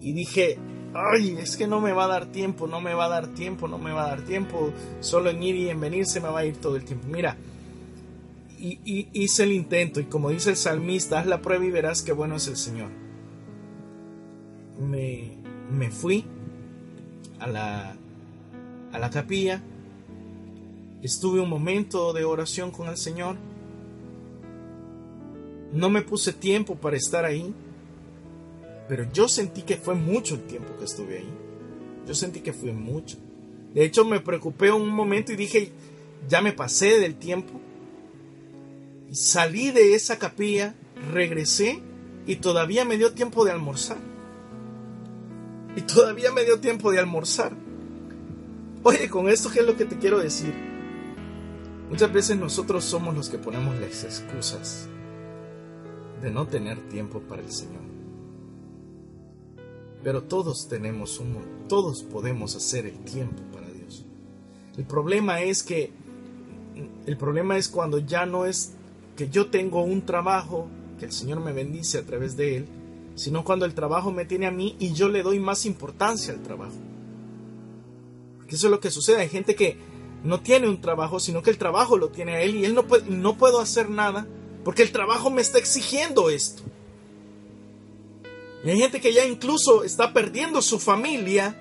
[0.01, 0.57] Y, dije,
[0.93, 3.67] ay, es que no me va a dar tiempo, no me va a dar tiempo,
[3.67, 6.39] no me va a dar tiempo, solo en ir y en venir se me va
[6.39, 7.07] a ir todo el tiempo.
[7.09, 7.35] Mira,
[8.57, 12.13] y, hice el intento y como dice el salmista, haz la prueba y verás qué
[12.13, 12.89] bueno es el Señor.
[14.79, 15.31] Me,
[15.71, 16.25] me fui
[17.39, 17.95] a la,
[18.91, 19.61] a la capilla,
[21.05, 23.35] estuve un momento de oración con el Señor,
[25.71, 27.53] no me puse tiempo para estar ahí,
[28.87, 31.29] pero yo sentí que fue mucho el tiempo que estuve ahí.
[32.07, 33.17] Yo sentí que fue mucho.
[33.73, 35.71] De hecho, me preocupé un momento y dije,
[36.29, 37.59] ya me pasé del tiempo.
[39.11, 40.75] salí de esa capilla,
[41.13, 41.81] regresé
[42.25, 43.97] y todavía me dio tiempo de almorzar.
[45.75, 47.51] Y todavía me dio tiempo de almorzar.
[48.83, 50.74] Oye, con esto, ¿qué es lo que te quiero decir?
[51.89, 54.87] Muchas veces nosotros somos los que ponemos las excusas
[56.21, 57.83] de no tener tiempo para el Señor.
[60.03, 64.03] Pero todos tenemos un, todos podemos hacer el tiempo para Dios.
[64.77, 65.91] El problema es que,
[67.05, 68.73] el problema es cuando ya no es
[69.15, 70.67] que yo tengo un trabajo,
[70.99, 72.65] que el Señor me bendice a través de él,
[73.15, 76.41] sino cuando el trabajo me tiene a mí y yo le doy más importancia al
[76.41, 76.75] trabajo.
[78.37, 79.21] Porque eso es lo que sucede.
[79.21, 79.77] Hay gente que
[80.25, 82.87] no tiene un trabajo, sino que el trabajo lo tiene a él y él no
[82.87, 84.27] puede, no puedo hacer nada
[84.63, 86.63] porque el trabajo me está exigiendo esto.
[88.63, 91.55] Y hay gente que ya incluso está perdiendo su familia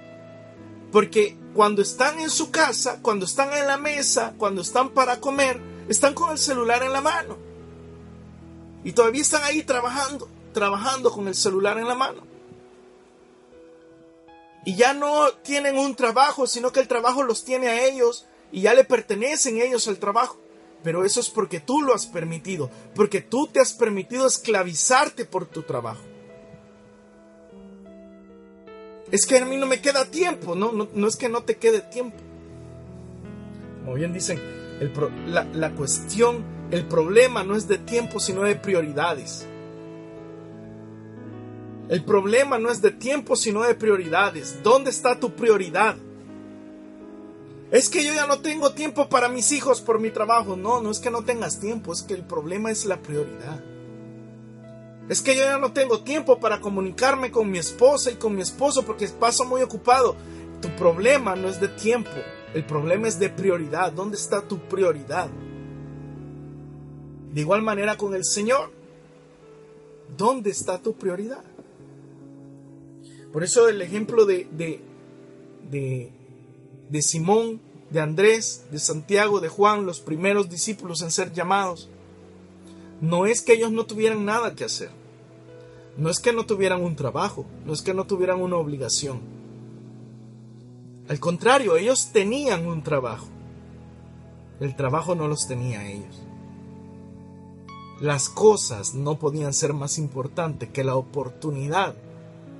[0.91, 5.61] porque cuando están en su casa, cuando están en la mesa, cuando están para comer,
[5.89, 7.37] están con el celular en la mano.
[8.83, 12.23] Y todavía están ahí trabajando, trabajando con el celular en la mano.
[14.65, 18.63] Y ya no tienen un trabajo, sino que el trabajo los tiene a ellos y
[18.63, 20.41] ya le pertenecen ellos al trabajo.
[20.83, 25.47] Pero eso es porque tú lo has permitido, porque tú te has permitido esclavizarte por
[25.47, 26.01] tu trabajo
[29.15, 31.81] es que a mí no me queda tiempo, no, no, es que no te quede
[31.83, 32.17] tiempo.
[33.85, 34.41] Como bien dicen,
[35.29, 39.47] la, la cuestión, el problema no es de tiempo, sino de prioridades.
[41.89, 44.63] El problema no es de tiempo, sino de prioridades.
[44.65, 45.97] ¿Dónde está tu prioridad?
[47.71, 50.57] Es que yo ya no tengo tiempo para mis hijos por mi trabajo.
[50.57, 53.63] No, no es que no tengas tiempo, es que el problema es la prioridad.
[55.09, 58.43] Es que yo ya no tengo tiempo para comunicarme con mi esposa y con mi
[58.43, 60.17] esposo porque paso muy ocupado.
[60.63, 62.11] Tu problema no es de tiempo,
[62.55, 63.93] el problema es de prioridad.
[63.93, 65.29] ¿Dónde está tu prioridad?
[67.33, 68.71] De igual manera con el Señor.
[70.17, 71.45] ¿Dónde está tu prioridad?
[73.33, 74.81] Por eso el ejemplo de, de,
[75.69, 76.13] de,
[76.89, 77.61] de Simón,
[77.91, 81.89] de Andrés, de Santiago, de Juan, los primeros discípulos en ser llamados,
[83.01, 84.91] no es que ellos no tuvieran nada que hacer.
[85.97, 89.21] No es que no tuvieran un trabajo, no es que no tuvieran una obligación.
[91.09, 93.29] Al contrario, ellos tenían un trabajo.
[94.59, 96.23] El trabajo no los tenía ellos.
[98.01, 101.95] Las cosas no podían ser más importantes que la oportunidad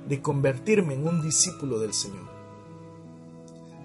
[0.07, 2.34] de convertirme en un discípulo del Señor.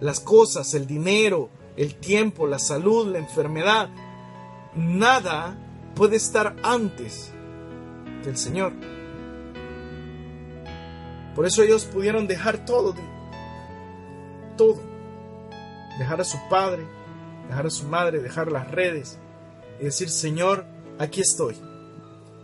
[0.01, 3.91] Las cosas, el dinero, el tiempo, la salud, la enfermedad,
[4.75, 5.57] nada
[5.95, 7.33] puede estar antes
[8.25, 8.73] del Señor.
[11.35, 12.95] Por eso ellos pudieron dejar todo,
[14.57, 14.81] todo.
[15.99, 16.87] Dejar a su padre,
[17.49, 19.19] dejar a su madre, dejar las redes
[19.81, 20.65] y decir, Señor,
[20.99, 21.57] aquí estoy.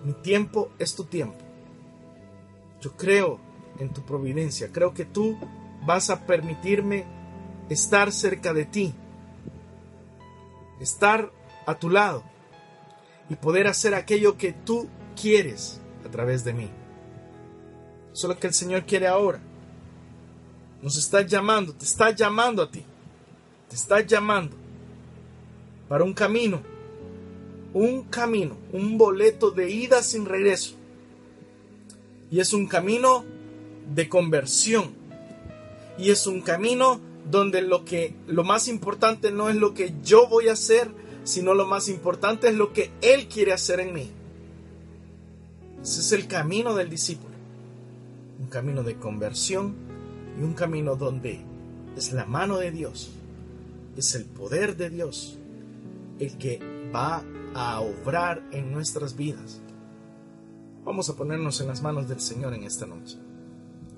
[0.05, 1.39] Mi tiempo es tu tiempo.
[2.81, 3.41] Yo creo
[3.79, 5.37] en tu providencia, creo que tú
[5.85, 7.05] vas a permitirme
[7.69, 8.95] estar cerca de ti,
[10.81, 11.31] estar
[11.67, 12.23] a tu lado
[13.29, 14.89] y poder hacer aquello que tú
[15.21, 16.71] quieres a través de mí.
[18.13, 19.41] Eso es lo que el Señor quiere ahora.
[20.81, 22.83] Nos está llamando, te está llamando a ti.
[23.69, 24.57] Te está llamando
[25.89, 26.63] para un camino.
[27.75, 30.77] Un camino, un boleto de ida sin regreso.
[32.31, 33.25] Y es un camino
[33.95, 34.95] de conversión.
[35.99, 37.01] Y es un camino
[37.31, 40.91] donde lo que lo más importante no es lo que yo voy a hacer,
[41.25, 44.11] sino lo más importante es lo que Él quiere hacer en mí.
[45.83, 47.35] Ese es el camino del discípulo.
[48.39, 49.75] Un camino de conversión
[50.39, 51.41] y un camino donde
[51.97, 53.11] es la mano de Dios,
[53.97, 55.39] es el poder de Dios
[56.19, 56.61] el que
[56.95, 57.23] va
[57.55, 59.61] a obrar en nuestras vidas.
[60.85, 63.17] Vamos a ponernos en las manos del Señor en esta noche,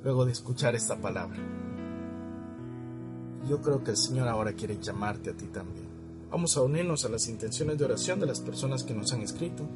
[0.03, 1.39] luego de escuchar esta palabra.
[3.49, 5.87] Yo creo que el Señor ahora quiere llamarte a ti también.
[6.31, 9.67] Vamos a unirnos a las intenciones de oración de las personas que nos han escrito,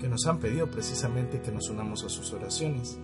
[0.00, 2.98] que nos han pedido precisamente que nos unamos a sus oraciones.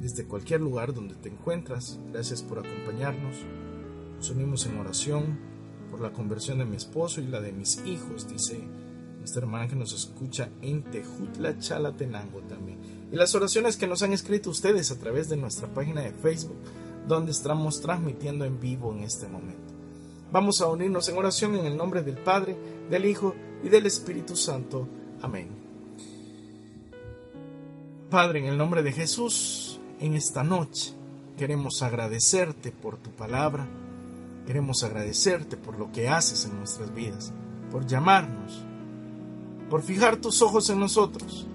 [0.00, 1.98] desde cualquier lugar donde te encuentras.
[2.12, 3.36] Gracias por acompañarnos.
[4.16, 5.38] Nos unimos en oración
[5.90, 8.68] por la conversión de mi esposo y la de mis hijos, dice
[9.18, 12.78] nuestra hermana que nos escucha en Tejutla, Chalatenango también.
[13.10, 16.58] Y las oraciones que nos han escrito ustedes a través de nuestra página de Facebook,
[17.06, 19.72] donde estamos transmitiendo en vivo en este momento.
[20.32, 22.56] Vamos a unirnos en oración en el nombre del Padre,
[22.90, 24.88] del Hijo y del Espíritu Santo.
[25.22, 25.48] Amén.
[28.10, 30.92] Padre, en el nombre de Jesús, en esta noche
[31.36, 33.66] queremos agradecerte por tu palabra,
[34.46, 37.32] queremos agradecerte por lo que haces en nuestras vidas,
[37.70, 38.62] por llamarnos,
[39.70, 41.46] por fijar tus ojos en nosotros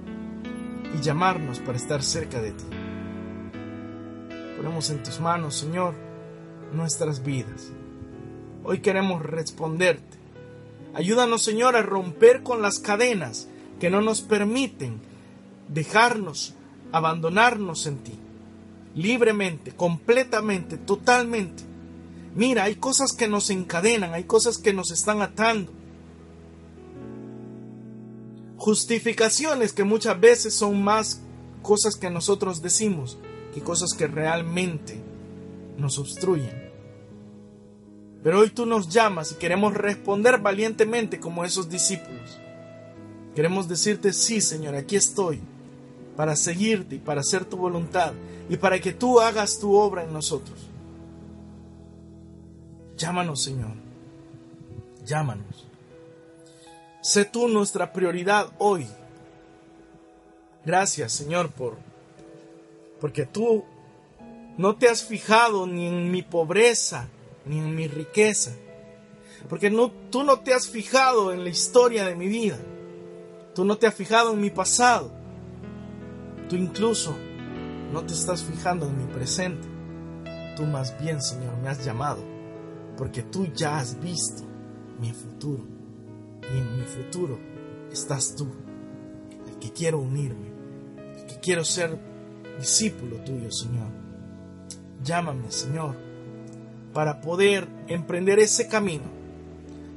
[0.98, 2.79] y llamarnos para estar cerca de ti.
[4.60, 5.94] Ponemos en tus manos, Señor,
[6.74, 7.72] nuestras vidas.
[8.66, 10.18] Hoy queremos responderte.
[10.94, 13.48] Ayúdanos, Señor, a romper con las cadenas
[13.80, 15.00] que no nos permiten
[15.70, 16.56] dejarnos,
[16.92, 18.20] abandonarnos en ti.
[18.96, 21.64] Libremente, completamente, totalmente.
[22.36, 25.72] Mira, hay cosas que nos encadenan, hay cosas que nos están atando.
[28.58, 31.22] Justificaciones que muchas veces son más
[31.62, 33.18] cosas que nosotros decimos
[33.54, 35.00] que cosas que realmente
[35.78, 36.70] nos obstruyen.
[38.24, 42.38] Pero hoy tú nos llamas y queremos responder valientemente como esos discípulos.
[43.36, 45.40] Queremos decirte, sí, Señor, aquí estoy
[46.18, 48.14] para seguirte y para hacer tu voluntad
[48.50, 50.60] y para que tú hagas tu obra en nosotros.
[52.98, 53.72] Llámanos, Señor.
[55.06, 55.66] Llámanos.
[57.02, 58.86] Sé tú nuestra prioridad hoy.
[60.66, 61.78] Gracias, Señor, por
[63.00, 63.64] porque tú
[64.58, 67.08] no te has fijado ni en mi pobreza,
[67.46, 68.52] ni en mi riqueza.
[69.48, 69.72] Porque
[70.10, 72.58] tú no te has fijado en la historia de mi vida.
[73.56, 75.12] Tú no te has fijado en mi pasado.
[76.50, 77.16] Tú incluso
[77.94, 79.68] no te estás fijando en mi presente.
[80.58, 82.22] Tú más bien, Señor, me has llamado.
[82.98, 84.44] Porque tú ya has visto
[85.00, 85.64] mi futuro.
[86.54, 87.40] Y en mi futuro
[87.92, 88.48] estás tú.
[89.48, 90.50] El que quiero unirme.
[91.18, 92.09] El que quiero ser
[92.60, 93.88] discípulo tuyo, Señor.
[95.04, 96.10] Llámame, Señor
[96.94, 99.06] para poder emprender ese camino.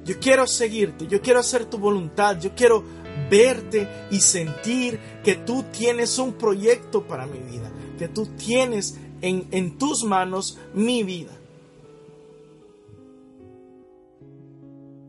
[0.04, 2.82] Yo quiero seguirte, yo quiero hacer tu voluntad, yo quiero
[3.30, 9.46] verte y sentir que tú tienes un proyecto para mi vida, que tú tienes en,
[9.52, 11.32] en tus manos mi vida.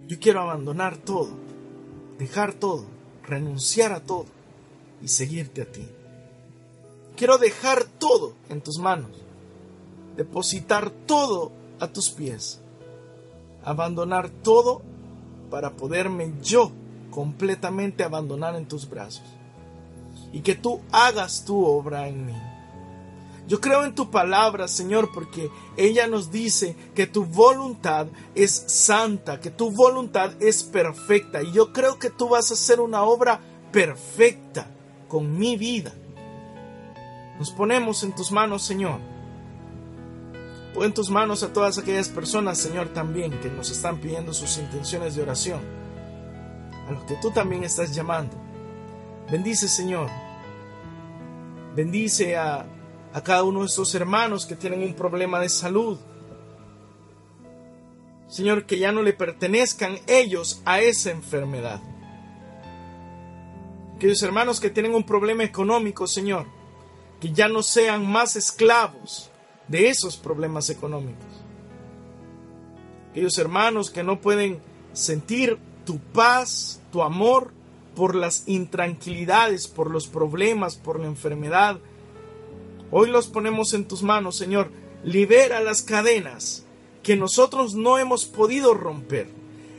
[0.07, 1.29] Yo quiero abandonar todo,
[2.19, 2.85] dejar todo,
[3.23, 4.25] renunciar a todo
[5.01, 5.87] y seguirte a ti.
[7.16, 9.11] Quiero dejar todo en tus manos,
[10.18, 12.59] depositar todo a tus pies,
[13.64, 14.82] abandonar todo
[15.49, 16.72] para poderme yo
[17.11, 19.24] completamente abandonar en tus brazos
[20.32, 22.34] y que tú hagas tu obra en mí.
[23.47, 29.39] Yo creo en tu palabra, Señor, porque ella nos dice que tu voluntad es santa,
[29.39, 31.43] que tu voluntad es perfecta.
[31.43, 33.41] Y yo creo que tú vas a hacer una obra
[33.72, 34.68] perfecta
[35.09, 35.93] con mi vida.
[37.43, 39.01] Nos ponemos en tus manos, Señor.
[40.73, 44.57] Pon en tus manos a todas aquellas personas, Señor, también que nos están pidiendo sus
[44.59, 45.59] intenciones de oración,
[46.87, 48.37] a los que tú también estás llamando.
[49.29, 50.09] Bendice, Señor.
[51.75, 52.65] Bendice a,
[53.25, 55.99] cada uno de estos hermanos que tienen un problema de salud.
[58.29, 61.81] Señor, que ya no le pertenezcan ellos a esa enfermedad.
[63.97, 66.62] Aquellos hermanos que tienen un problema económico, Señor,
[67.24, 69.30] que ya no sean más esclavos
[69.69, 71.24] de esos problemas económicos.
[73.11, 74.59] Aquellos hermanos que no pueden
[74.91, 77.53] sentir tu paz, tu amor
[77.95, 81.80] por las intranquilidades, por los problemas, por la enfermedad.
[82.91, 84.69] Hoy los ponemos en tus manos, Señor.
[85.05, 86.65] Libera las cadenas
[87.03, 89.30] que nosotros no hemos podido romper.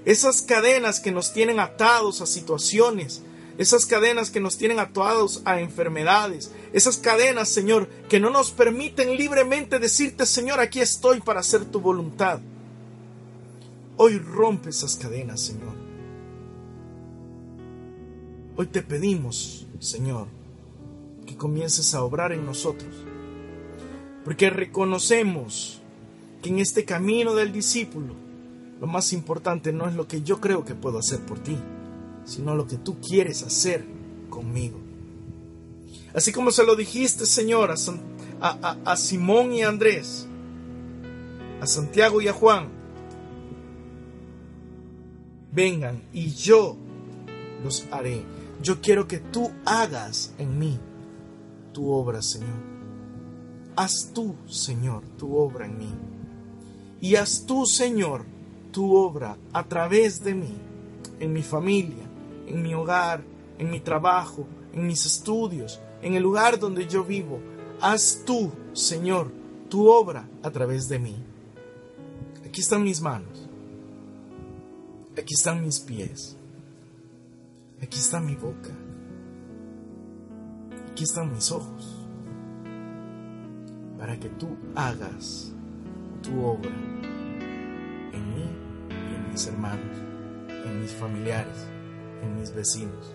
[0.07, 3.23] Esas cadenas que nos tienen atados a situaciones,
[3.57, 9.17] esas cadenas que nos tienen atados a enfermedades, esas cadenas, Señor, que no nos permiten
[9.17, 12.41] libremente decirte, Señor, aquí estoy para hacer tu voluntad.
[13.97, 15.73] Hoy rompe esas cadenas, Señor.
[18.57, 20.27] Hoy te pedimos, Señor,
[21.27, 22.93] que comiences a obrar en nosotros,
[24.25, 25.81] porque reconocemos
[26.43, 28.15] que en este camino del discípulo,
[28.81, 31.57] lo más importante no es lo que yo creo que puedo hacer por ti,
[32.25, 33.85] sino lo que tú quieres hacer
[34.31, 34.79] conmigo.
[36.15, 37.75] Así como se lo dijiste, Señor,
[38.41, 40.27] a, a, Simón y a Andrés,
[41.61, 42.69] a Santiago y a Juan,
[45.53, 46.77] vengan y yo
[47.65, 48.23] los haré.
[48.63, 50.79] Yo quiero que tú hagas en mí
[51.73, 52.75] tu obra, Señor.
[53.77, 55.91] haz tú, Señor, tu obra en mí.
[57.01, 58.25] Y haz tú, Señor,
[58.71, 60.55] tu obra a través de mí,
[61.19, 62.05] en mi familia,
[62.47, 63.23] en mi hogar,
[63.59, 67.41] en mi trabajo, en mis estudios, en el lugar donde yo vivo.
[67.81, 69.31] Haz tú, Señor,
[69.69, 71.17] tu obra a través de mí.
[72.47, 73.49] Aquí están mis manos.
[75.19, 76.37] Aquí están mis pies.
[77.83, 78.71] Aquí está mi boca.
[80.91, 82.07] Aquí están mis ojos.
[83.99, 85.53] Para que tú hagas
[86.23, 86.71] tu obra
[88.13, 88.49] en mí
[88.91, 89.97] y en mis hermanos,
[90.49, 91.67] en mis familiares,
[92.25, 93.15] en mis vecinos.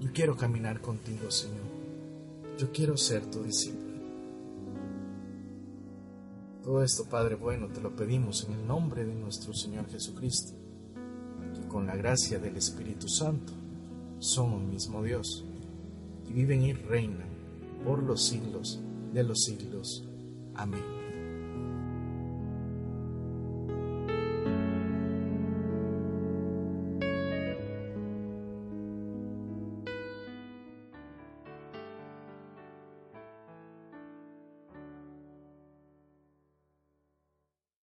[0.00, 1.70] Yo quiero caminar contigo, Señor.
[2.58, 3.90] Yo quiero ser tu discípulo.
[6.62, 10.52] Todo esto, Padre bueno, te lo pedimos en el nombre de nuestro Señor Jesucristo,
[11.54, 13.52] que con la gracia del Espíritu Santo
[14.18, 15.44] son un mismo Dios,
[16.28, 17.30] y viven y reinan
[17.84, 18.80] por los siglos
[19.14, 20.06] de los siglos.
[20.54, 20.99] Amén.